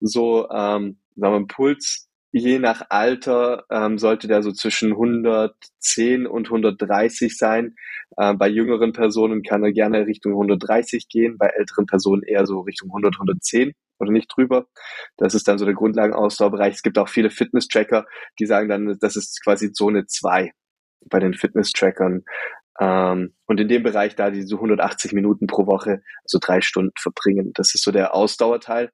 [0.00, 2.03] so ähm, sagen wir, Puls
[2.34, 7.76] je nach Alter ähm, sollte der so zwischen 110 und 130 sein.
[8.16, 12.60] Äh, bei jüngeren Personen kann er gerne Richtung 130 gehen, bei älteren Personen eher so
[12.60, 14.66] Richtung 100, 110 oder nicht drüber.
[15.16, 16.74] Das ist dann so der Grundlagenausdauerbereich.
[16.74, 18.04] Es gibt auch viele Fitness-Tracker,
[18.40, 20.50] die sagen dann, das ist quasi Zone 2
[21.08, 22.24] bei den Fitness-Trackern.
[22.80, 26.94] Ähm, und in dem Bereich da die so 180 Minuten pro Woche, also drei Stunden
[26.98, 27.52] verbringen.
[27.54, 28.90] Das ist so der Ausdauerteil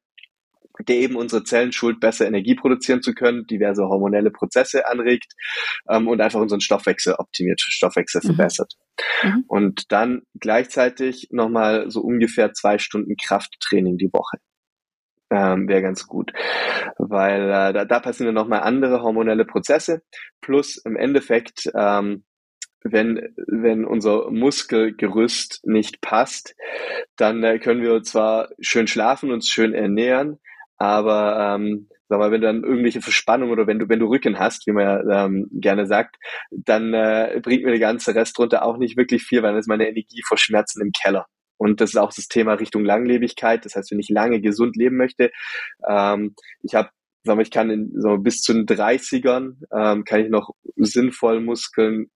[0.88, 5.32] der eben unsere Zellen schult, besser Energie produzieren zu können, diverse hormonelle Prozesse anregt
[5.88, 8.34] ähm, und einfach unseren Stoffwechsel optimiert, Stoffwechsel mhm.
[8.34, 8.74] verbessert.
[9.22, 9.44] Mhm.
[9.48, 14.38] Und dann gleichzeitig nochmal so ungefähr zwei Stunden Krafttraining die Woche.
[15.32, 16.32] Ähm, Wäre ganz gut,
[16.98, 20.02] weil äh, da, da passieren dann nochmal andere hormonelle Prozesse,
[20.40, 22.24] plus im Endeffekt ähm,
[22.82, 26.54] wenn, wenn unser Muskelgerüst nicht passt,
[27.16, 30.38] dann äh, können wir zwar schön schlafen, uns schön ernähren,
[30.80, 34.38] aber ähm, sag mal, wenn du dann irgendwelche Verspannung oder wenn du, wenn du Rücken
[34.38, 36.16] hast, wie man ja ähm, gerne sagt,
[36.50, 39.68] dann äh, bringt mir der ganze Rest drunter auch nicht wirklich viel, weil dann ist
[39.68, 41.26] meine Energie vor Schmerzen im Keller.
[41.58, 43.66] Und das ist auch das Thema Richtung Langlebigkeit.
[43.66, 45.30] Das heißt, wenn ich lange gesund leben möchte,
[45.86, 46.88] ähm, ich habe
[47.24, 51.40] sag mal, ich kann in, mal, bis zu den 30ern ähm, kann ich noch sinnvoll
[51.40, 52.10] Muskeln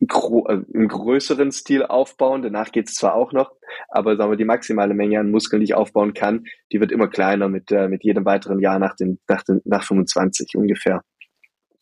[0.00, 2.42] im größeren Stil aufbauen.
[2.42, 3.52] Danach geht es zwar auch noch,
[3.88, 7.08] aber sagen wir, die maximale Menge an Muskeln, die ich aufbauen kann, die wird immer
[7.08, 11.02] kleiner mit, äh, mit jedem weiteren Jahr nach, den, nach, den, nach 25 ungefähr.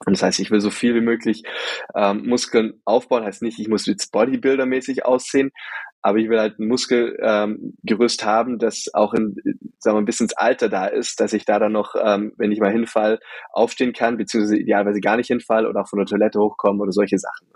[0.04, 1.42] Und das heißt, ich will so viel wie möglich
[1.94, 3.24] ähm, Muskeln aufbauen.
[3.24, 5.50] Heißt nicht, ich muss jetzt Bodybuilder-mäßig aussehen,
[6.02, 9.36] aber ich will halt ein Muskelgerüst ähm, haben, das auch in,
[9.78, 12.60] sagen wir, bis ins Alter da ist, dass ich da dann noch, ähm, wenn ich
[12.60, 13.18] mal hinfall,
[13.52, 17.18] aufstehen kann, beziehungsweise idealerweise gar nicht hinfall oder auch von der Toilette hochkommen oder solche
[17.18, 17.48] Sachen.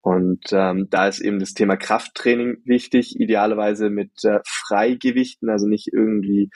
[0.00, 5.88] Und ähm, da ist eben das Thema Krafttraining wichtig, idealerweise mit äh, Freigewichten, also nicht
[5.92, 6.50] irgendwie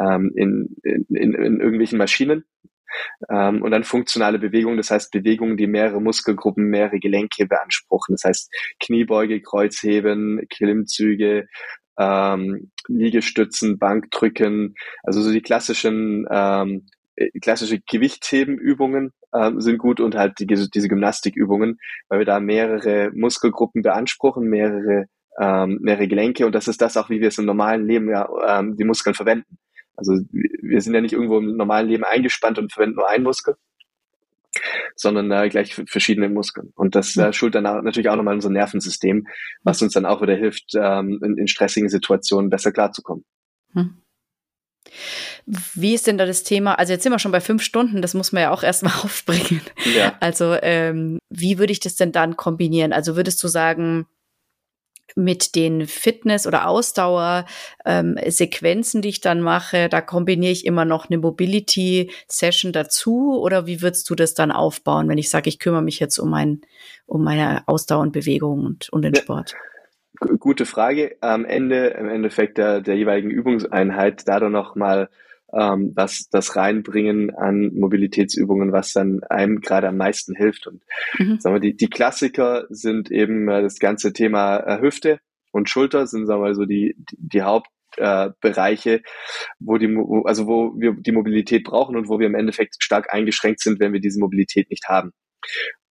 [0.00, 2.44] ähm, in, in, in, in irgendwelchen Maschinen.
[3.30, 8.14] Ähm, und dann funktionale Bewegungen, das heißt Bewegungen, die mehrere Muskelgruppen, mehrere Gelenke beanspruchen.
[8.14, 11.46] Das heißt Kniebeuge, Kreuzheben, Klimmzüge,
[11.98, 16.97] ähm, Liegestützen, Bankdrücken, also so die klassischen ähm, äh,
[17.40, 21.78] klassische Gewichthebenübungen ähm, sind gut und halt die, diese Gymnastikübungen,
[22.08, 25.06] weil wir da mehrere Muskelgruppen beanspruchen, mehrere,
[25.40, 28.28] ähm, mehrere Gelenke und das ist das auch, wie wir es im normalen Leben ja
[28.46, 29.58] ähm, die Muskeln verwenden.
[29.96, 33.56] Also wir sind ja nicht irgendwo im normalen Leben eingespannt und verwenden nur einen Muskel,
[34.94, 36.72] sondern äh, gleich verschiedene Muskeln.
[36.76, 39.26] Und das äh, schult dann auch, natürlich auch nochmal unser Nervensystem,
[39.64, 43.24] was uns dann auch wieder hilft, ähm, in, in stressigen Situationen besser klarzukommen.
[43.72, 43.96] Hm.
[45.46, 46.74] Wie ist denn da das Thema?
[46.74, 49.62] Also jetzt sind wir schon bei fünf Stunden, das muss man ja auch erstmal aufbringen.
[49.96, 50.16] Ja.
[50.20, 52.92] Also ähm, wie würde ich das denn dann kombinieren?
[52.92, 54.06] Also würdest du sagen,
[55.14, 61.08] mit den Fitness- oder Ausdauer-Sequenzen, ähm, die ich dann mache, da kombiniere ich immer noch
[61.08, 63.40] eine Mobility-Session dazu?
[63.40, 66.30] Oder wie würdest du das dann aufbauen, wenn ich sage, ich kümmere mich jetzt um,
[66.30, 66.60] mein,
[67.06, 69.54] um meine Ausdauer und Bewegung und, und den Sport?
[70.38, 71.16] Gute Frage.
[71.20, 75.08] Am Ende, im Endeffekt der, der jeweiligen Übungseinheit, da dann noch mal
[75.52, 80.66] ähm, was das reinbringen an Mobilitätsübungen, was dann einem gerade am meisten hilft.
[80.66, 80.82] Und
[81.18, 81.40] mhm.
[81.40, 85.20] sagen wir, die, die Klassiker sind eben äh, das ganze Thema äh, Hüfte
[85.52, 89.02] und Schulter sind sagen wir so die die, die Hauptbereiche, äh,
[89.58, 93.12] wo die wo, also wo wir die Mobilität brauchen und wo wir im Endeffekt stark
[93.12, 95.12] eingeschränkt sind, wenn wir diese Mobilität nicht haben.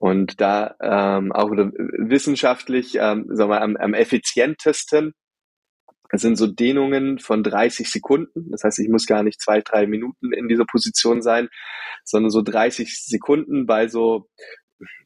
[0.03, 5.13] Und da ähm, auch wieder wissenschaftlich, ähm, sagen wir, am, am effizientesten
[6.11, 8.51] sind so Dehnungen von 30 Sekunden.
[8.51, 11.47] Das heißt, ich muss gar nicht zwei, drei Minuten in dieser Position sein,
[12.03, 14.27] sondern so 30 Sekunden bei so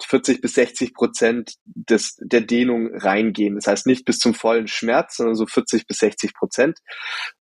[0.03, 3.53] 40 bis 60 Prozent des, der Dehnung reingehen.
[3.53, 6.79] Das heißt nicht bis zum vollen Schmerz, sondern so 40 bis 60 Prozent.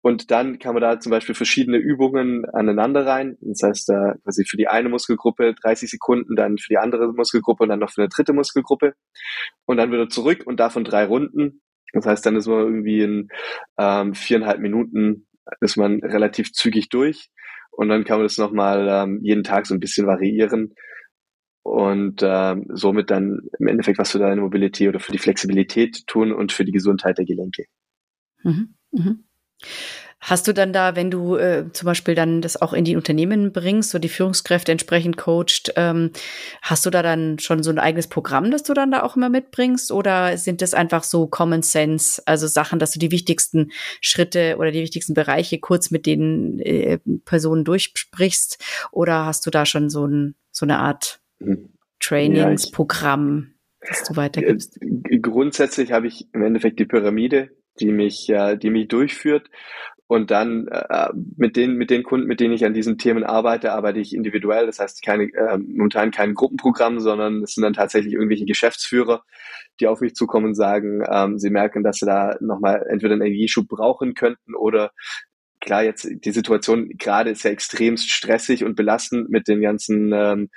[0.08, 3.38] Und dann kann man da zum Beispiel verschiedene Übungen aneinander rein.
[3.42, 7.64] Das heißt, da quasi für die eine Muskelgruppe 30 Sekunden, dann für die andere Muskelgruppe
[7.64, 8.94] und dann noch für eine dritte Muskelgruppe.
[9.66, 11.62] Und dann wieder zurück und davon drei Runden.
[11.92, 13.28] Das heißt, dann ist man irgendwie in
[13.78, 15.28] ähm, viereinhalb Minuten
[15.60, 17.30] ist man relativ zügig durch.
[17.72, 20.74] Und dann kann man das nochmal ähm, jeden Tag so ein bisschen variieren
[21.64, 26.32] und ähm, somit dann im Endeffekt was für deine Mobilität oder für die Flexibilität tun
[26.32, 27.66] und für die Gesundheit der Gelenke.
[28.44, 28.76] Mhm.
[28.92, 29.27] Mhm.
[30.20, 33.54] Hast du dann da, wenn du äh, zum Beispiel dann das auch in die Unternehmen
[33.54, 36.10] bringst, so die Führungskräfte entsprechend coacht, ähm,
[36.64, 39.30] hast du da dann schon so ein eigenes Programm, das du dann da auch immer
[39.30, 39.92] mitbringst?
[39.92, 44.72] Oder sind das einfach so Common Sense, also Sachen, dass du die wichtigsten Schritte oder
[44.72, 48.58] die wichtigsten Bereiche kurz mit den äh, Personen durchsprichst?
[48.92, 51.22] Oder hast du da schon so, ein, so eine Art
[52.00, 54.80] Trainingsprogramm, ja, das du weitergibst?
[55.22, 59.50] Grundsätzlich habe ich im Endeffekt die Pyramide, die mich, äh, die mich durchführt.
[60.10, 63.74] Und dann äh, mit den mit den Kunden, mit denen ich an diesen Themen arbeite,
[63.74, 64.66] arbeite ich individuell.
[64.66, 69.24] Das heißt keine äh, momentan kein Gruppenprogramm, sondern es sind dann tatsächlich irgendwelche Geschäftsführer,
[69.82, 73.24] die auf mich zukommen und sagen, ähm, sie merken, dass sie da nochmal entweder einen
[73.24, 74.92] Energieschub brauchen könnten oder
[75.60, 80.50] klar, jetzt die Situation gerade ist ja extremst stressig und belastend mit den ganzen ähm,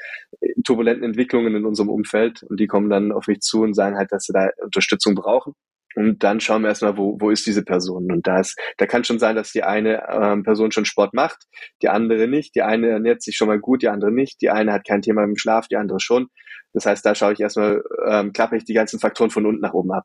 [0.64, 4.12] turbulenten Entwicklungen in unserem Umfeld und die kommen dann auf mich zu und sagen halt,
[4.12, 5.54] dass sie da Unterstützung brauchen.
[5.96, 8.12] Und dann schauen wir erstmal, wo, wo ist diese Person?
[8.12, 11.44] Und da ist, da kann schon sein, dass die eine ähm, Person schon Sport macht,
[11.82, 12.54] die andere nicht.
[12.54, 14.40] Die eine ernährt sich schon mal gut, die andere nicht.
[14.40, 16.28] Die eine hat kein Thema im Schlaf, die andere schon.
[16.72, 19.74] Das heißt, da schaue ich erstmal, ähm, klappe ich die ganzen Faktoren von unten nach
[19.74, 20.04] oben ab.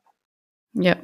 [0.72, 0.96] Ja,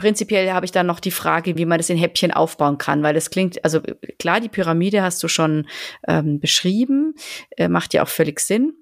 [0.00, 3.12] Prinzipiell habe ich dann noch die Frage, wie man das in Häppchen aufbauen kann, weil
[3.12, 3.82] das klingt, also
[4.18, 5.68] klar, die Pyramide hast du schon
[6.08, 7.14] ähm, beschrieben,
[7.58, 8.72] äh, macht ja auch völlig Sinn.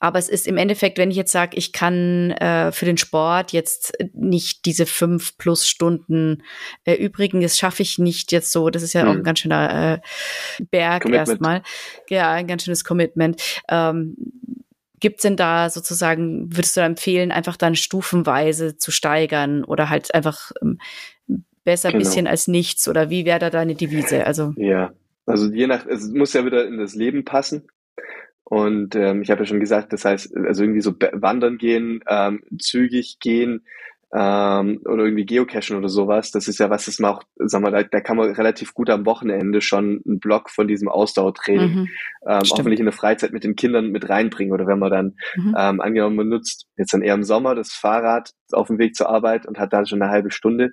[0.00, 3.52] Aber es ist im Endeffekt, wenn ich jetzt sage, ich kann äh, für den Sport
[3.52, 6.42] jetzt nicht diese fünf plus Stunden
[6.84, 8.70] äh, übrigen, das schaffe ich nicht jetzt so.
[8.70, 9.08] Das ist ja hm.
[9.08, 11.62] auch ein ganz schöner äh, Berg erstmal.
[12.08, 13.42] Ja, ein ganz schönes Commitment.
[13.68, 14.16] Ähm,
[14.98, 20.14] Gibt es denn da sozusagen, würdest du empfehlen, einfach dann stufenweise zu steigern oder halt
[20.14, 20.78] einfach ähm,
[21.64, 22.02] besser genau.
[22.02, 24.26] bisschen als nichts oder wie wäre da deine Devise?
[24.26, 24.94] Also ja,
[25.26, 27.68] also je nach, es muss ja wieder in das Leben passen.
[28.48, 32.42] Und ähm, ich habe ja schon gesagt, das heißt, also irgendwie so wandern gehen, ähm,
[32.60, 33.64] zügig gehen,
[34.14, 37.72] ähm, oder irgendwie geocachen oder sowas, das ist ja was, das man auch, sag mal,
[37.72, 41.88] da, da kann man relativ gut am Wochenende schon einen Block von diesem Ausdauertraining mhm,
[42.26, 45.56] ähm, hoffentlich in der Freizeit mit den Kindern mit reinbringen oder wenn man dann mhm.
[45.58, 49.08] ähm, angenommen man nutzt jetzt dann eher im Sommer das Fahrrad auf dem Weg zur
[49.08, 50.70] Arbeit und hat da schon eine halbe Stunde,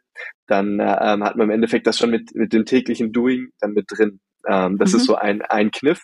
[0.47, 3.73] dann äh, ähm, hat man im Endeffekt das schon mit mit dem täglichen Doing dann
[3.73, 4.19] mit drin.
[4.47, 4.99] Ähm, das mhm.
[4.99, 6.03] ist so ein ein Kniff.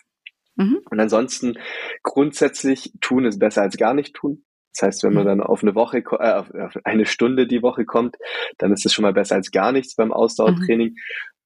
[0.60, 0.80] Mhm.
[0.90, 1.54] Und ansonsten
[2.02, 4.44] grundsätzlich tun ist besser als gar nicht tun.
[4.74, 8.16] Das heißt, wenn man dann auf eine Woche, äh, auf eine Stunde die Woche kommt,
[8.58, 10.90] dann ist es schon mal besser als gar nichts beim Ausdauertraining.
[10.90, 10.96] Mhm.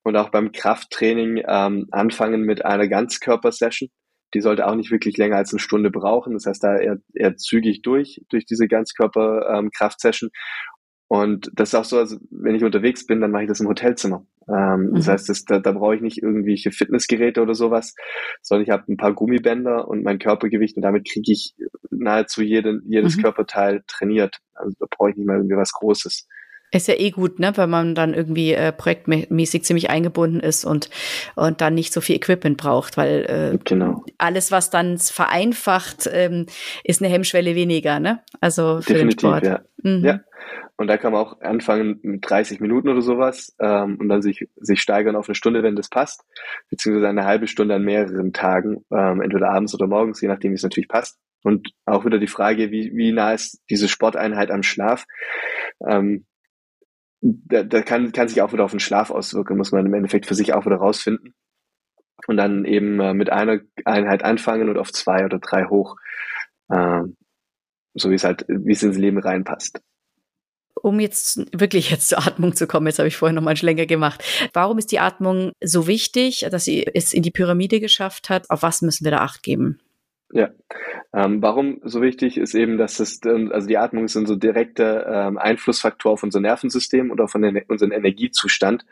[0.02, 3.88] Und auch beim Krafttraining ähm, anfangen mit einer Ganzkörpersession.
[4.34, 6.34] Die sollte auch nicht wirklich länger als eine Stunde brauchen.
[6.34, 10.30] Das heißt, da eher, eher zügig durch, durch diese Ganzkörper-Kraftsession.
[10.30, 10.40] Ähm,
[11.08, 13.68] und das ist auch so, also wenn ich unterwegs bin, dann mache ich das im
[13.68, 14.26] Hotelzimmer.
[14.48, 14.94] Ähm, mhm.
[14.94, 17.94] Das heißt, das, da, da brauche ich nicht irgendwelche Fitnessgeräte oder sowas,
[18.42, 21.54] sondern ich habe ein paar Gummibänder und mein Körpergewicht und damit kriege ich
[21.90, 23.22] nahezu jeden, jedes mhm.
[23.22, 24.38] Körperteil trainiert.
[24.54, 26.28] Also da brauche ich nicht mal irgendwie was Großes.
[26.74, 30.90] Ist ja eh gut, ne, weil man dann irgendwie äh, projektmäßig ziemlich eingebunden ist und,
[31.36, 34.04] und dann nicht so viel Equipment braucht, weil äh, genau.
[34.18, 36.46] alles, was dann vereinfacht, ähm,
[36.82, 38.22] ist eine Hemmschwelle weniger, ne?
[38.40, 39.44] Also für Definitiv, den Sport.
[39.44, 39.60] Ja.
[39.84, 40.04] Mhm.
[40.04, 40.20] ja.
[40.76, 44.48] Und da kann man auch anfangen mit 30 Minuten oder sowas ähm, und dann sich,
[44.56, 46.24] sich steigern auf eine Stunde, wenn das passt,
[46.68, 50.56] beziehungsweise eine halbe Stunde an mehreren Tagen, ähm, entweder abends oder morgens, je nachdem, wie
[50.56, 51.20] es natürlich passt.
[51.44, 55.04] Und auch wieder die Frage, wie, wie nah ist diese Sporteinheit am Schlaf?
[55.86, 56.24] Ähm,
[57.24, 60.26] da, da kann, kann sich auch wieder auf den Schlaf auswirken, muss man im Endeffekt
[60.26, 61.34] für sich auch wieder rausfinden.
[62.26, 65.96] Und dann eben äh, mit einer Einheit anfangen und auf zwei oder drei hoch.
[66.68, 67.02] Äh,
[67.94, 69.80] so wie es halt, wie es ins Leben reinpasst
[70.84, 73.56] um jetzt wirklich jetzt zur Atmung zu kommen, jetzt habe ich vorher noch mal einen
[73.56, 74.22] Schlenker gemacht.
[74.52, 78.50] Warum ist die Atmung so wichtig, dass sie es in die Pyramide geschafft hat?
[78.50, 79.80] Auf was müssen wir da Acht geben?
[80.34, 80.50] Ja,
[81.14, 85.28] ähm, warum so wichtig ist eben, dass es, also die Atmung ist ein so direkter
[85.28, 88.84] ähm, Einflussfaktor auf unser Nervensystem oder auf unseren Energiezustand.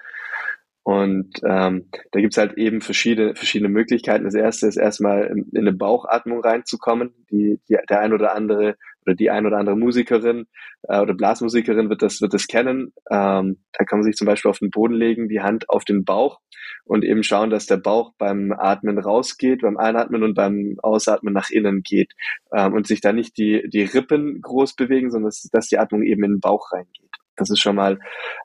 [0.85, 4.25] Und ähm, da gibt's halt eben verschiedene, verschiedene Möglichkeiten.
[4.25, 7.13] Das erste ist erstmal in, in eine Bauchatmung reinzukommen.
[7.33, 10.47] Die, die, der ein oder andere oder die ein oder andere Musikerin
[10.85, 12.93] äh, oder Blasmusikerin wird das, wird das kennen.
[13.11, 16.05] Ähm, da kann man sich zum Beispiel auf den Boden legen, die Hand auf den
[16.05, 16.39] Bauch
[16.85, 21.51] und eben schauen, dass der Bauch beim Atmen rausgeht, beim Einatmen und beim Ausatmen nach
[21.51, 22.13] innen geht
[22.53, 26.03] ähm, und sich da nicht die, die Rippen groß bewegen, sondern dass, dass die Atmung
[26.03, 27.11] eben in den Bauch reingeht.
[27.37, 27.99] Das ist schon mal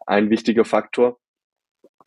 [0.06, 1.20] ein wichtiger Faktor.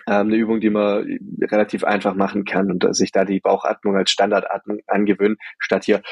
[0.07, 4.11] Ähm, eine Übung, die man relativ einfach machen kann und sich da die Bauchatmung als
[4.11, 6.03] Standardatmung angewöhnen, statt hier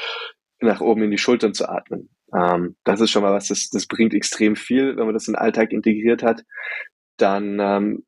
[0.61, 2.09] nach oben in die Schultern zu atmen.
[2.35, 5.33] Ähm, das ist schon mal was, das, das bringt extrem viel, wenn man das in
[5.33, 6.43] den Alltag integriert hat.
[7.17, 8.05] Dann ähm,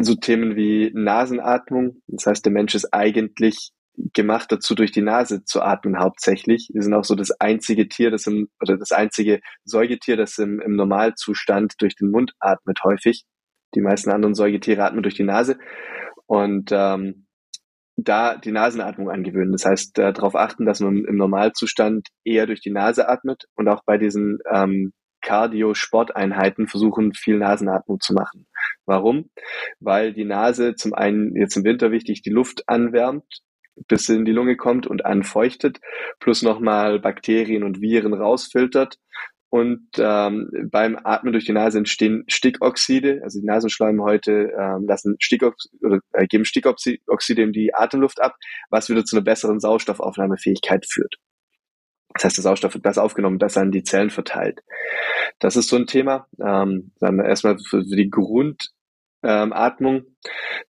[0.00, 2.02] so Themen wie Nasenatmung.
[2.06, 3.72] Das heißt, der Mensch ist eigentlich
[4.12, 6.68] gemacht dazu, durch die Nase zu atmen hauptsächlich.
[6.72, 10.60] Wir sind auch so das einzige Tier, das im, oder das einzige Säugetier, das im,
[10.60, 13.24] im Normalzustand durch den Mund atmet häufig.
[13.74, 15.58] Die meisten anderen Säugetiere atmen durch die Nase.
[16.26, 17.26] Und ähm,
[17.96, 19.52] da die Nasenatmung angewöhnen.
[19.52, 23.68] Das heißt, äh, darauf achten, dass man im Normalzustand eher durch die Nase atmet und
[23.68, 28.46] auch bei diesen ähm, Cardio-Sporteinheiten versuchen, viel Nasenatmung zu machen.
[28.84, 29.30] Warum?
[29.80, 33.24] Weil die Nase zum einen jetzt im Winter wichtig die Luft anwärmt,
[33.88, 35.80] bis sie in die Lunge kommt und anfeuchtet,
[36.20, 38.98] plus nochmal Bakterien und Viren rausfiltert
[39.48, 45.76] und ähm, beim Atmen durch die Nase entstehen Stickoxide, also die Nasenschleimhäute ähm, lassen Stickoxide
[45.82, 48.34] oder äh, geben Stickoxide in die Atemluft ab,
[48.70, 51.16] was wieder zu einer besseren Sauerstoffaufnahmefähigkeit führt.
[52.14, 54.60] Das heißt, der Sauerstoff wird besser aufgenommen, besser an die Zellen verteilt.
[55.38, 56.26] Das ist so ein Thema.
[56.40, 58.70] Ähm, dann erstmal für die Grund
[59.22, 60.04] ähm, Atmung.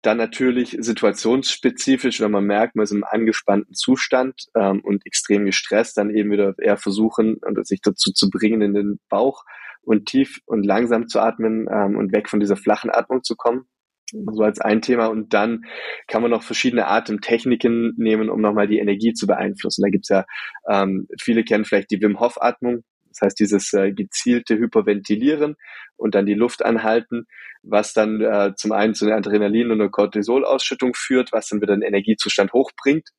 [0.01, 5.97] Dann natürlich situationsspezifisch, wenn man merkt, man ist im angespannten Zustand ähm, und extrem gestresst,
[5.97, 9.43] dann eben wieder eher versuchen sich dazu zu bringen, in den Bauch
[9.81, 13.65] und tief und langsam zu atmen ähm, und weg von dieser flachen Atmung zu kommen.
[14.11, 15.07] So als ein Thema.
[15.07, 15.65] Und dann
[16.07, 19.81] kann man noch verschiedene Atemtechniken nehmen, um nochmal die Energie zu beeinflussen.
[19.81, 20.25] Da gibt's ja,
[20.69, 22.83] ähm, viele kennen vielleicht die Wim Hof Atmung.
[23.15, 25.55] Das heißt, dieses äh, gezielte Hyperventilieren
[25.95, 27.25] und dann die Luft anhalten,
[27.63, 31.75] was dann äh, zum einen zu einer Adrenalin- und einer Cortisolausschüttung führt, was dann wieder
[31.75, 33.09] den Energiezustand hochbringt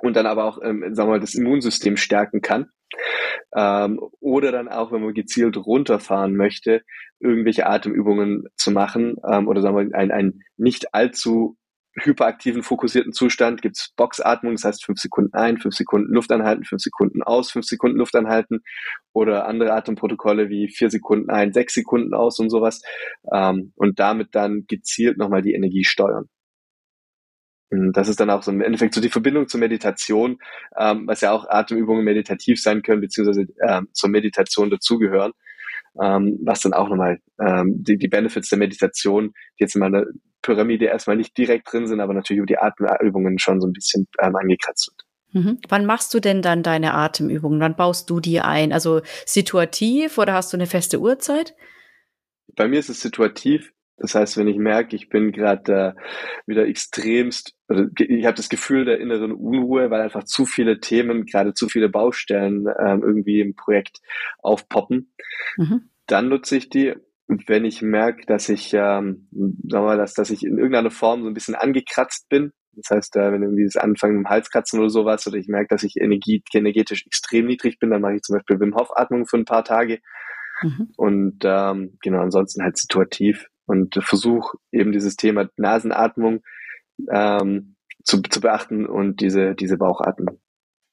[0.00, 2.70] und dann aber auch, ähm, sagen wir mal, das Immunsystem stärken kann.
[3.54, 6.82] Ähm, oder dann auch, wenn man gezielt runterfahren möchte,
[7.20, 11.56] irgendwelche Atemübungen zu machen ähm, oder sagen wir ein, ein nicht allzu
[12.04, 13.62] hyperaktiven, fokussierten Zustand.
[13.62, 17.50] Gibt es Boxatmung, das heißt fünf Sekunden ein, fünf Sekunden Luft anhalten, fünf Sekunden aus,
[17.50, 18.60] fünf Sekunden Luft anhalten
[19.12, 22.82] oder andere Atemprotokolle wie vier Sekunden ein, sechs Sekunden aus und sowas.
[23.32, 26.28] Ähm, und damit dann gezielt nochmal die Energie steuern.
[27.70, 30.38] Und das ist dann auch so im Endeffekt so die Verbindung zur Meditation,
[30.78, 35.32] ähm, was ja auch Atemübungen meditativ sein können, beziehungsweise ähm, zur Meditation dazugehören
[36.02, 40.04] ähm, was dann auch nochmal ähm, die, die Benefits der Meditation, die jetzt in meiner
[40.42, 44.06] Pyramide erstmal nicht direkt drin sind, aber natürlich über die Atemübungen schon so ein bisschen
[44.20, 45.44] ähm, angekratzt sind.
[45.44, 45.58] Mhm.
[45.68, 47.60] Wann machst du denn dann deine Atemübungen?
[47.60, 48.72] Wann baust du die ein?
[48.72, 51.54] Also situativ oder hast du eine feste Uhrzeit?
[52.56, 53.72] Bei mir ist es situativ.
[53.98, 56.00] Das heißt, wenn ich merke, ich bin gerade äh,
[56.46, 61.26] wieder extremst, also ich habe das Gefühl der inneren Unruhe, weil einfach zu viele Themen,
[61.26, 63.98] gerade zu viele Baustellen ähm, irgendwie im Projekt
[64.38, 65.12] aufpoppen,
[65.56, 65.90] mhm.
[66.06, 66.94] dann nutze ich die.
[67.46, 71.22] Wenn ich merke, dass ich, ähm, sagen wir mal, dass, dass ich in irgendeiner Form
[71.22, 74.88] so ein bisschen angekratzt bin, das heißt, äh, wenn irgendwie das Anfangen im Halskratzen oder
[74.88, 78.36] sowas, oder ich merke, dass ich energie, energetisch extrem niedrig bin, dann mache ich zum
[78.36, 79.98] Beispiel Wim Hof Atmung für ein paar Tage.
[80.62, 80.92] Mhm.
[80.96, 86.42] Und ähm, genau, ansonsten halt situativ und versuche eben dieses Thema Nasenatmung
[87.10, 90.38] ähm, zu, zu beachten und diese, diese Bauchatmung.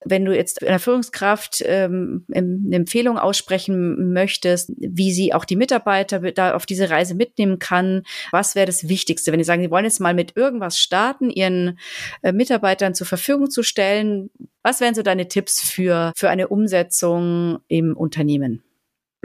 [0.08, 6.20] Wenn du jetzt einer Führungskraft ähm, eine Empfehlung aussprechen möchtest, wie sie auch die Mitarbeiter
[6.32, 9.32] da auf diese Reise mitnehmen kann, was wäre das Wichtigste?
[9.32, 11.80] Wenn die sagen, sie wollen jetzt mal mit irgendwas starten, ihren
[12.22, 14.30] äh, Mitarbeitern zur Verfügung zu stellen,
[14.62, 18.62] was wären so deine Tipps für, für eine Umsetzung im Unternehmen?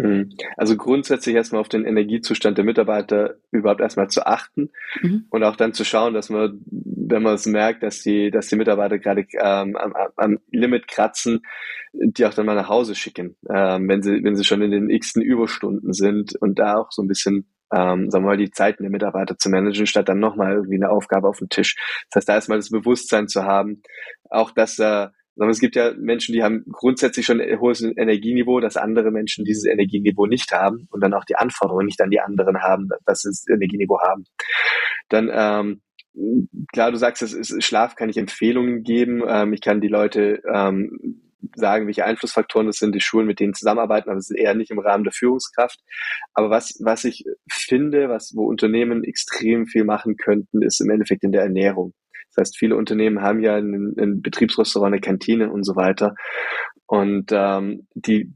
[0.02, 0.30] Mhm.
[0.56, 4.70] Also grundsätzlich erstmal auf den Energiezustand der Mitarbeiter überhaupt erstmal zu achten
[5.02, 5.26] mhm.
[5.30, 8.56] und auch dann zu schauen, dass man, wenn man es merkt, dass die, dass die
[8.56, 11.42] Mitarbeiter gerade ähm, am, am Limit kratzen,
[11.92, 14.90] die auch dann mal nach Hause schicken, ähm, wenn sie, wenn sie schon in den
[14.90, 18.82] x-ten Überstunden sind und da auch so ein bisschen ähm, sagen wir mal, die Zeiten
[18.82, 21.76] der Mitarbeiter zu managen, statt dann nochmal irgendwie eine Aufgabe auf den Tisch.
[22.10, 23.82] Das heißt, da erstmal das Bewusstsein zu haben,
[24.28, 25.06] auch dass äh,
[25.40, 29.42] sondern es gibt ja Menschen, die haben grundsätzlich schon ein hohes Energieniveau, dass andere Menschen
[29.46, 33.22] dieses Energieniveau nicht haben und dann auch die Anforderungen nicht an die anderen haben, dass
[33.22, 34.24] sie das Energieniveau haben.
[35.08, 35.80] Dann ähm,
[36.74, 39.22] klar, du sagst, es ist Schlaf, kann ich Empfehlungen geben.
[39.26, 41.22] Ähm, ich kann die Leute ähm,
[41.54, 44.70] sagen, welche Einflussfaktoren das sind, die Schulen, mit denen zusammenarbeiten, aber es ist eher nicht
[44.70, 45.80] im Rahmen der Führungskraft.
[46.34, 51.24] Aber was, was ich finde, was, wo Unternehmen extrem viel machen könnten, ist im Endeffekt
[51.24, 51.94] in der Ernährung.
[52.34, 56.14] Das heißt, viele Unternehmen haben ja ein, ein Betriebsrestaurant, eine Kantine und so weiter.
[56.86, 58.32] Und ähm, die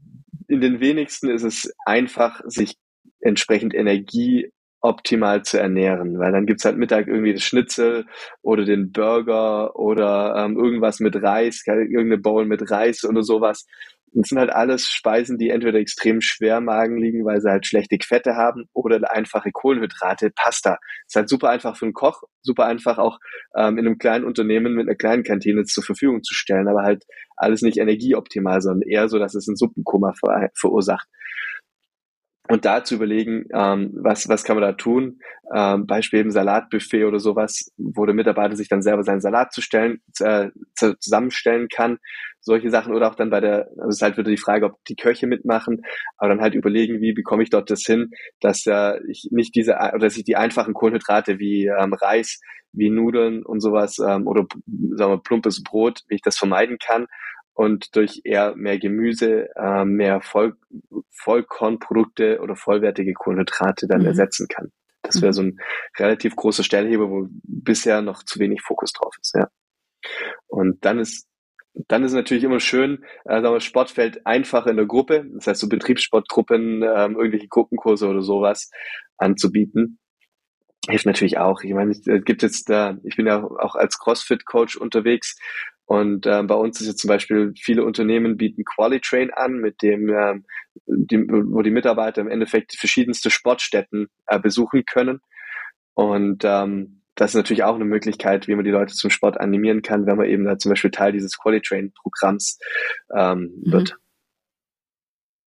[0.47, 2.77] in den wenigsten ist es einfach, sich
[3.21, 8.05] entsprechend Energie optimal zu ernähren, weil dann gibt's halt Mittag irgendwie das Schnitzel
[8.43, 13.65] oder den Burger oder ähm, irgendwas mit Reis, irgendeine Bowl mit Reis oder sowas.
[14.17, 17.65] Das sind halt alles Speisen, die entweder extrem schwer im Magen liegen, weil sie halt
[17.65, 20.77] schlechte Fette haben oder einfache Kohlenhydrate, Pasta.
[21.05, 23.19] Ist halt super einfach für einen Koch, super einfach auch
[23.55, 27.03] ähm, in einem kleinen Unternehmen mit einer kleinen Kantine zur Verfügung zu stellen, aber halt
[27.35, 31.07] alles nicht energieoptimal, sondern eher so, dass es ein Suppenkoma ver verursacht
[32.47, 35.19] und da zu überlegen, ähm, was, was kann man da tun?
[35.53, 39.61] Ähm, Beispiel eben Salatbuffet oder sowas, wo der Mitarbeiter sich dann selber seinen Salat zu
[39.61, 41.97] stellen, äh, zusammenstellen kann.
[42.41, 44.83] Solche Sachen oder auch dann bei der, also es ist halt wieder die Frage, ob
[44.85, 45.81] die Köche mitmachen,
[46.17, 49.73] aber dann halt überlegen, wie bekomme ich dort das hin, dass äh, ich nicht diese,
[49.73, 52.39] oder dass ich die einfachen Kohlenhydrate wie ähm, Reis,
[52.73, 54.45] wie Nudeln und sowas ähm, oder
[54.91, 57.07] sagen wir plumpes Brot, wie ich das vermeiden kann,
[57.55, 60.55] und durch eher mehr Gemüse, äh, mehr Voll
[61.11, 64.07] Vollkornprodukte oder vollwertige Kohlenhydrate dann mhm.
[64.07, 64.71] ersetzen kann.
[65.01, 65.59] Das wäre so ein
[65.97, 69.47] relativ großer Stellheber, wo bisher noch zu wenig Fokus drauf ist, ja.
[70.47, 71.27] Und dann ist
[71.87, 75.47] dann ist natürlich immer schön, äh, sagen wir, Sport fällt einfach in der Gruppe, das
[75.47, 78.69] heißt so Betriebssportgruppen, ähm, irgendwelche Gruppenkurse oder sowas
[79.17, 79.99] anzubieten.
[80.87, 81.61] Hilft natürlich auch.
[81.63, 85.35] Ich meine, es gibt jetzt da, ich bin ja auch als CrossFit-Coach unterwegs
[85.85, 90.09] und äh, bei uns ist jetzt zum Beispiel, viele Unternehmen bieten Qualitrain an, mit dem,
[90.09, 90.35] äh,
[90.87, 95.21] die, wo die Mitarbeiter im Endeffekt verschiedenste Sportstätten äh, besuchen können.
[95.93, 99.83] Und ähm, das ist natürlich auch eine Möglichkeit, wie man die Leute zum Sport animieren
[99.83, 102.59] kann, wenn man eben da zum Beispiel Teil dieses Qualitrain-Programms
[103.15, 103.71] ähm, mhm.
[103.71, 103.97] wird.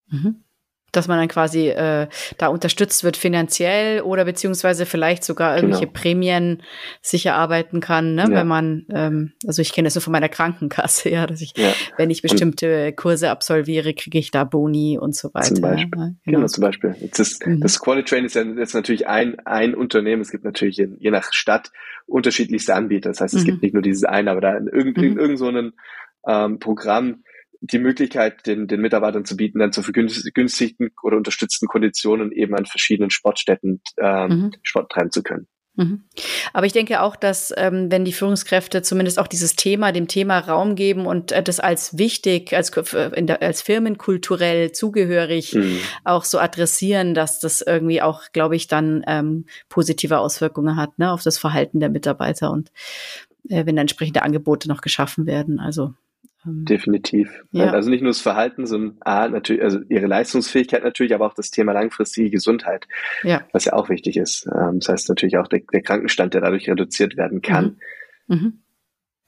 [0.08, 0.45] Mhm
[0.92, 2.08] dass man dann quasi äh,
[2.38, 6.00] da unterstützt wird finanziell oder beziehungsweise vielleicht sogar irgendwelche genau.
[6.00, 6.62] Prämien
[7.02, 8.22] sich erarbeiten kann, ne?
[8.22, 8.30] Ja.
[8.30, 11.72] wenn man, ähm, also ich kenne das so von meiner Krankenkasse, ja, dass ich, ja.
[11.96, 15.54] wenn ich bestimmte und Kurse absolviere, kriege ich da Boni und so weiter.
[15.54, 16.00] Zum Beispiel.
[16.00, 16.38] Ja, genau.
[16.38, 16.46] genau.
[16.46, 16.94] zum Beispiel.
[17.00, 17.60] Jetzt ist, mhm.
[17.60, 21.10] Das Quality Train ist ja jetzt natürlich ein, ein Unternehmen, es gibt natürlich in, je
[21.10, 21.72] nach Stadt
[22.06, 23.10] unterschiedlichste Anbieter.
[23.10, 23.46] Das heißt, es mhm.
[23.46, 25.18] gibt nicht nur dieses eine, aber da in, irgend, mhm.
[25.18, 25.52] irgend so
[26.26, 27.22] ähm, Programm
[27.60, 32.66] die Möglichkeit, den, den Mitarbeitern zu bieten, dann zu vergünstigten oder unterstützten Konditionen eben an
[32.66, 34.50] verschiedenen Sportstätten ähm, mhm.
[34.62, 35.46] Sport treiben zu können.
[35.76, 36.04] Mhm.
[36.54, 40.38] Aber ich denke auch, dass ähm, wenn die Führungskräfte zumindest auch dieses Thema, dem Thema
[40.38, 42.70] Raum geben und äh, das als wichtig, als,
[43.14, 45.78] in der, als firmenkulturell zugehörig mhm.
[46.04, 51.12] auch so adressieren, dass das irgendwie auch, glaube ich, dann ähm, positive Auswirkungen hat ne,
[51.12, 52.72] auf das Verhalten der Mitarbeiter und
[53.50, 55.60] äh, wenn entsprechende Angebote noch geschaffen werden.
[55.60, 55.92] Also
[56.46, 57.42] Definitiv.
[57.50, 57.72] Ja.
[57.72, 61.50] Also nicht nur das Verhalten, sondern A, natürlich, also ihre Leistungsfähigkeit natürlich, aber auch das
[61.50, 62.86] Thema langfristige Gesundheit,
[63.24, 63.42] ja.
[63.52, 64.46] was ja auch wichtig ist.
[64.46, 67.78] Ähm, das heißt natürlich auch der, der Krankenstand, der dadurch reduziert werden kann.
[68.28, 68.36] Mhm.
[68.36, 68.62] Mhm.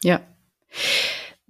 [0.04, 0.20] Ja.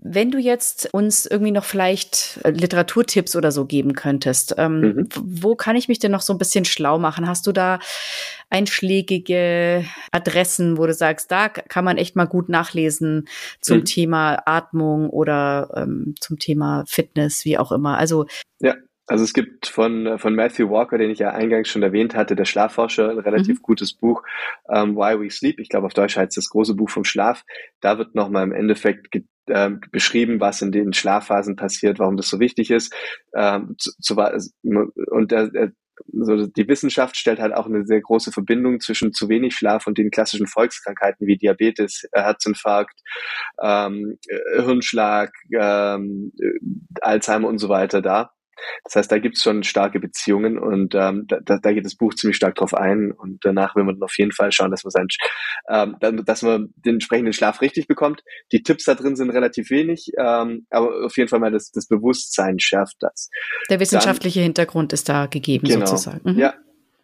[0.01, 5.09] Wenn du jetzt uns irgendwie noch vielleicht äh, Literaturtipps oder so geben könntest, ähm, mhm.
[5.15, 7.27] wo kann ich mich denn noch so ein bisschen schlau machen?
[7.27, 7.81] Hast du da
[8.49, 13.29] einschlägige Adressen, wo du sagst, da kann man echt mal gut nachlesen
[13.61, 13.85] zum mhm.
[13.87, 17.99] Thema Atmung oder ähm, zum Thema Fitness, wie auch immer?
[17.99, 18.27] Also
[18.61, 18.75] ja.
[19.11, 22.45] Also es gibt von, von Matthew Walker, den ich ja eingangs schon erwähnt hatte, der
[22.45, 23.63] Schlafforscher, ein relativ mhm.
[23.63, 24.23] gutes Buch,
[24.65, 25.59] um, ähm, Why We Sleep.
[25.61, 27.43] Ich glaube, auf Deutsch heißt das große Buch vom Schlaf.
[27.81, 29.11] Da wird nochmal im Endeffekt
[29.51, 32.95] äh, beschrieben, was in den Schlafphasen passiert, warum das so wichtig ist.
[33.35, 34.17] Ähm, zu, zu,
[35.11, 35.73] und der,
[36.13, 39.99] so die Wissenschaft stellt halt auch eine sehr große Verbindung zwischen zu wenig Schlaf und
[39.99, 43.01] den klassischen Volkskrankheiten wie Diabetes, Herzinfarkt,
[43.63, 44.19] ähm,
[44.57, 46.33] Hirnschlag, ähm,
[47.01, 48.31] Alzheimer und so weiter da.
[48.85, 52.15] Das heißt, da gibt es schon starke Beziehungen und ähm, da, da geht das Buch
[52.15, 55.07] ziemlich stark drauf ein und danach will man auf jeden Fall schauen, dass man sein,
[55.71, 58.23] ähm, dass man den entsprechenden Schlaf richtig bekommt.
[58.53, 61.87] Die Tipps da drin sind relativ wenig, ähm, aber auf jeden Fall mal das, das
[61.87, 63.31] Bewusstsein schärft das.
[63.71, 66.33] Der wissenschaftliche dann, Hintergrund ist da gegeben genau, sozusagen.
[66.33, 66.39] Mhm.
[66.39, 66.55] Ja,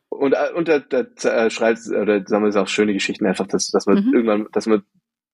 [0.09, 3.47] und, äh, und da, da äh, schreibt oder sagen wir es auch schöne Geschichten einfach,
[3.47, 4.15] dass, dass man mhm.
[4.15, 4.83] irgendwann, dass man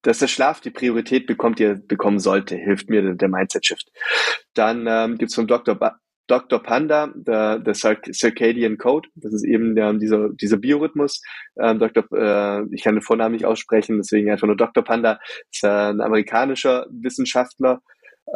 [0.03, 3.91] dass der Schlaf die Priorität bekommt, die er bekommen sollte, hilft mir der, der Mindset-Shift.
[4.55, 5.75] Dann ähm, gibt es vom Dr.
[5.75, 6.01] Ba
[6.31, 6.63] Dr.
[6.63, 11.23] Panda, der, der Circadian Code, das ist eben der, dieser, dieser Biorhythmus.
[11.61, 12.05] Ähm, Dr.
[12.13, 14.85] Äh, ich kann den Vornamen nicht aussprechen, deswegen einfach nur Dr.
[14.85, 15.19] Panda,
[15.51, 17.81] ist äh, ein amerikanischer Wissenschaftler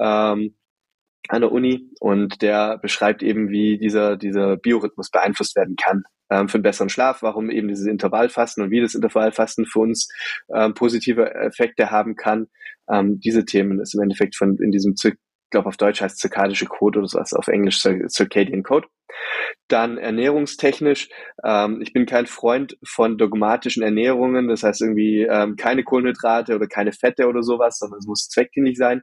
[0.01, 0.57] ähm,
[1.29, 6.49] an der Uni und der beschreibt eben, wie dieser, dieser Biorhythmus beeinflusst werden kann ähm,
[6.49, 10.09] für einen besseren Schlaf, warum eben dieses Intervallfasten und wie das Intervallfasten für uns
[10.53, 12.49] ähm, positive Effekte haben kann.
[12.91, 14.97] Ähm, diese Themen ist im Endeffekt von in diesem
[15.55, 18.89] glaube auf Deutsch heißt zirkadische Code oder sowas, auf Englisch Circadian Code.
[19.69, 21.09] Dann ernährungstechnisch,
[21.45, 26.67] ähm, ich bin kein Freund von dogmatischen Ernährungen, das heißt irgendwie ähm, keine Kohlenhydrate oder
[26.67, 29.03] keine Fette oder sowas, sondern es muss zweckdienlich sein.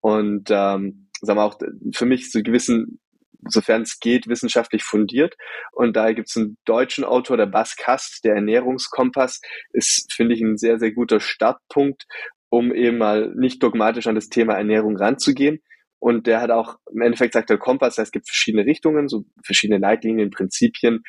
[0.00, 1.58] Und ähm, sagen wir auch
[1.94, 3.00] für mich so gewissen
[3.48, 5.36] sofern es geht, wissenschaftlich fundiert.
[5.72, 9.40] Und da gibt es einen deutschen Autor, der Bas Kast, der Ernährungskompass,
[9.72, 12.06] ist, finde ich, ein sehr, sehr guter Startpunkt,
[12.48, 15.62] um eben mal nicht dogmatisch an das Thema Ernährung ranzugehen.
[16.06, 19.80] Und der hat auch, im Endeffekt sagt der Kompass, es gibt verschiedene Richtungen, so verschiedene
[19.80, 21.02] Leitlinien, Prinzipien.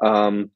[0.00, 0.52] Ähm,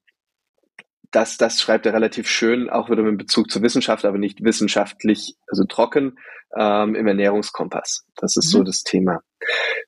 [1.10, 5.34] das, das schreibt er relativ schön, auch wieder mit Bezug zur Wissenschaft, aber nicht wissenschaftlich,
[5.48, 6.16] also trocken,
[6.56, 8.06] ähm, im Ernährungskompass.
[8.14, 8.58] Das ist mhm.
[8.58, 9.18] so das Thema.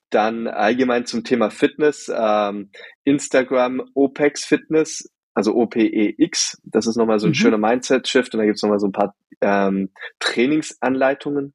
[0.09, 2.69] Dann allgemein zum Thema Fitness, ähm,
[3.05, 7.35] Instagram OPEX Fitness, also OPEX, das ist nochmal so ein mhm.
[7.35, 11.53] schöner Mindset-Shift und da gibt's nochmal so ein paar ähm, Trainingsanleitungen.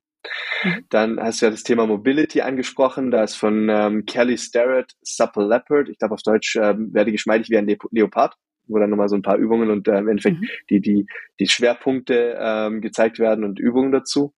[0.64, 0.84] Mhm.
[0.90, 3.10] Dann hast du ja das Thema Mobility angesprochen.
[3.10, 5.88] Da ist von ähm, Kelly Starrett Supple Leopard.
[5.88, 8.34] Ich glaube auf Deutsch ähm, werde geschmeidig wie ein Le Leopard,
[8.66, 10.48] wo dann nochmal so ein paar Übungen und äh, im Endeffekt mhm.
[10.70, 11.06] die, die,
[11.38, 14.34] die Schwerpunkte ähm, gezeigt werden und Übungen dazu.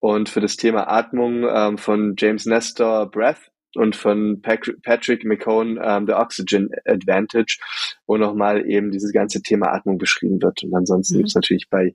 [0.00, 6.06] Und für das Thema Atmung ähm, von James Nestor Breath und von Patrick McCone ähm,
[6.06, 7.58] The Oxygen Advantage,
[8.06, 10.62] wo nochmal eben dieses ganze Thema Atmung beschrieben wird.
[10.62, 11.18] Und ansonsten mhm.
[11.18, 11.94] gibt es natürlich bei,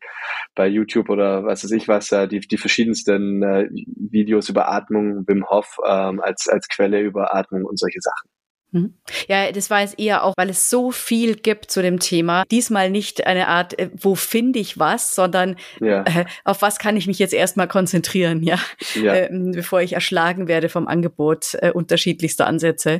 [0.55, 5.28] bei YouTube oder was weiß ich was, äh, die, die verschiedensten äh, Videos über Atmung,
[5.28, 8.30] Wim Hof ähm, als, als Quelle über Atmung und solche Sachen.
[8.78, 8.93] Mhm.
[9.28, 12.43] Ja, das war jetzt eher auch, weil es so viel gibt zu dem Thema.
[12.51, 16.03] Diesmal nicht eine Art, äh, wo finde ich was, sondern ja.
[16.03, 18.59] äh, auf was kann ich mich jetzt erstmal konzentrieren, ja,
[18.95, 19.13] ja.
[19.13, 22.99] Äh, bevor ich erschlagen werde vom Angebot äh, unterschiedlichster Ansätze.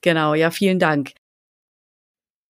[0.00, 1.12] Genau, ja, vielen Dank.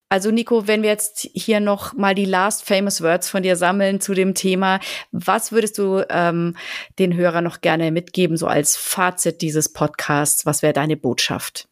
[0.09, 4.01] Also Nico, wenn wir jetzt hier noch mal die last famous words von dir sammeln
[4.01, 4.79] zu dem Thema,
[5.11, 6.57] was würdest du ähm,
[7.01, 10.47] den Hörern noch gerne mitgeben, so als Fazit dieses Podcasts?
[10.47, 11.69] Was wäre deine Botschaft?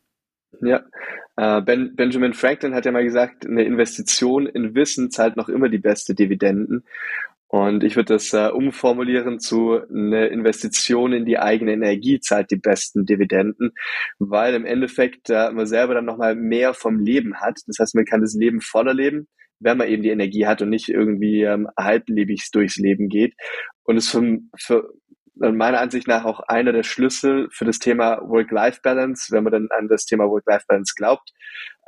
[0.64, 0.82] Ja,
[1.36, 5.68] äh, ben, Benjamin Franklin hat ja mal gesagt, eine Investition in Wissen zahlt noch immer
[5.68, 6.84] die beste Dividenden.
[7.48, 12.56] Und ich würde das äh, umformulieren zu eine Investition in die eigene Energie zahlt die
[12.56, 13.72] besten Dividenden,
[14.18, 17.60] weil im Endeffekt äh, man selber dann nochmal mehr vom Leben hat.
[17.66, 19.28] Das heißt, man kann das Leben voller leben,
[19.60, 23.34] wenn man eben die Energie hat und nicht irgendwie ähm, halblebig durchs Leben geht.
[23.84, 24.92] Und es für, für
[25.52, 29.88] meiner Ansicht nach auch einer der Schlüssel für das Thema Work-Life-Balance, wenn man dann an
[29.88, 31.30] das Thema Work-Life-Balance glaubt.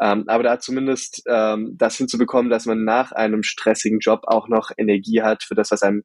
[0.00, 4.70] Ähm, aber da zumindest ähm, das hinzubekommen, dass man nach einem stressigen Job auch noch
[4.76, 6.04] Energie hat für das, was einem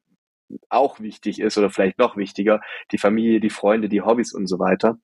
[0.70, 4.60] auch wichtig ist oder vielleicht noch wichtiger, die Familie, die Freunde, die Hobbys und so
[4.60, 4.98] weiter.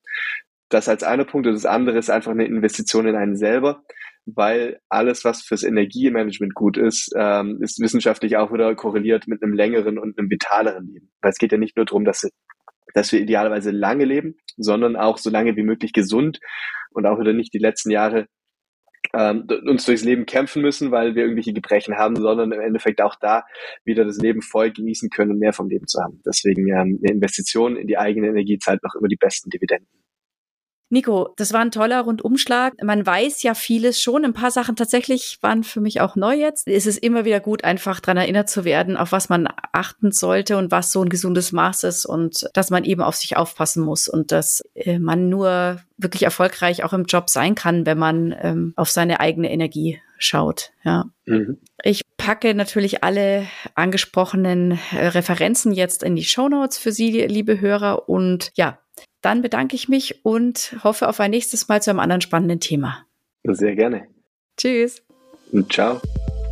[0.69, 3.83] Das als einer Punkt und das andere ist einfach eine Investition in einen selber
[4.35, 9.53] weil alles, was fürs Energiemanagement gut ist, ähm, ist wissenschaftlich auch wieder korreliert mit einem
[9.53, 11.11] längeren und einem vitaleren Leben.
[11.21, 12.27] Weil es geht ja nicht nur darum, dass,
[12.93, 16.39] dass wir idealerweise lange leben, sondern auch so lange wie möglich gesund
[16.91, 18.27] und auch wieder nicht die letzten Jahre
[19.13, 23.15] ähm, uns durchs Leben kämpfen müssen, weil wir irgendwelche Gebrechen haben, sondern im Endeffekt auch
[23.15, 23.45] da
[23.85, 26.21] wieder das Leben voll genießen können und mehr vom Leben zu haben.
[26.25, 29.87] Deswegen ähm, eine Investition in die eigene Energie zahlt noch immer die besten Dividenden.
[30.89, 32.73] Nico, das war ein toller Rundumschlag.
[32.81, 34.23] Man weiß ja vieles schon.
[34.23, 36.67] Ein paar Sachen tatsächlich waren für mich auch neu jetzt.
[36.67, 40.57] Es ist immer wieder gut, einfach dran erinnert zu werden, auf was man achten sollte
[40.57, 44.07] und was so ein gesundes Maß ist und dass man eben auf sich aufpassen muss
[44.07, 48.73] und dass äh, man nur wirklich erfolgreich auch im Job sein kann, wenn man ähm,
[48.75, 50.71] auf seine eigene Energie schaut.
[50.83, 51.05] Ja.
[51.25, 51.57] Mhm.
[51.83, 57.59] Ich packe natürlich alle angesprochenen äh, Referenzen jetzt in die Show Notes für Sie, liebe
[57.59, 58.09] Hörer.
[58.09, 58.79] Und ja,
[59.27, 63.05] dann bedanke ich mich und hoffe auf ein nächstes Mal zu einem anderen spannenden Thema.
[63.43, 64.07] Sehr gerne.
[64.55, 65.03] Tschüss.
[65.51, 65.99] Und ciao.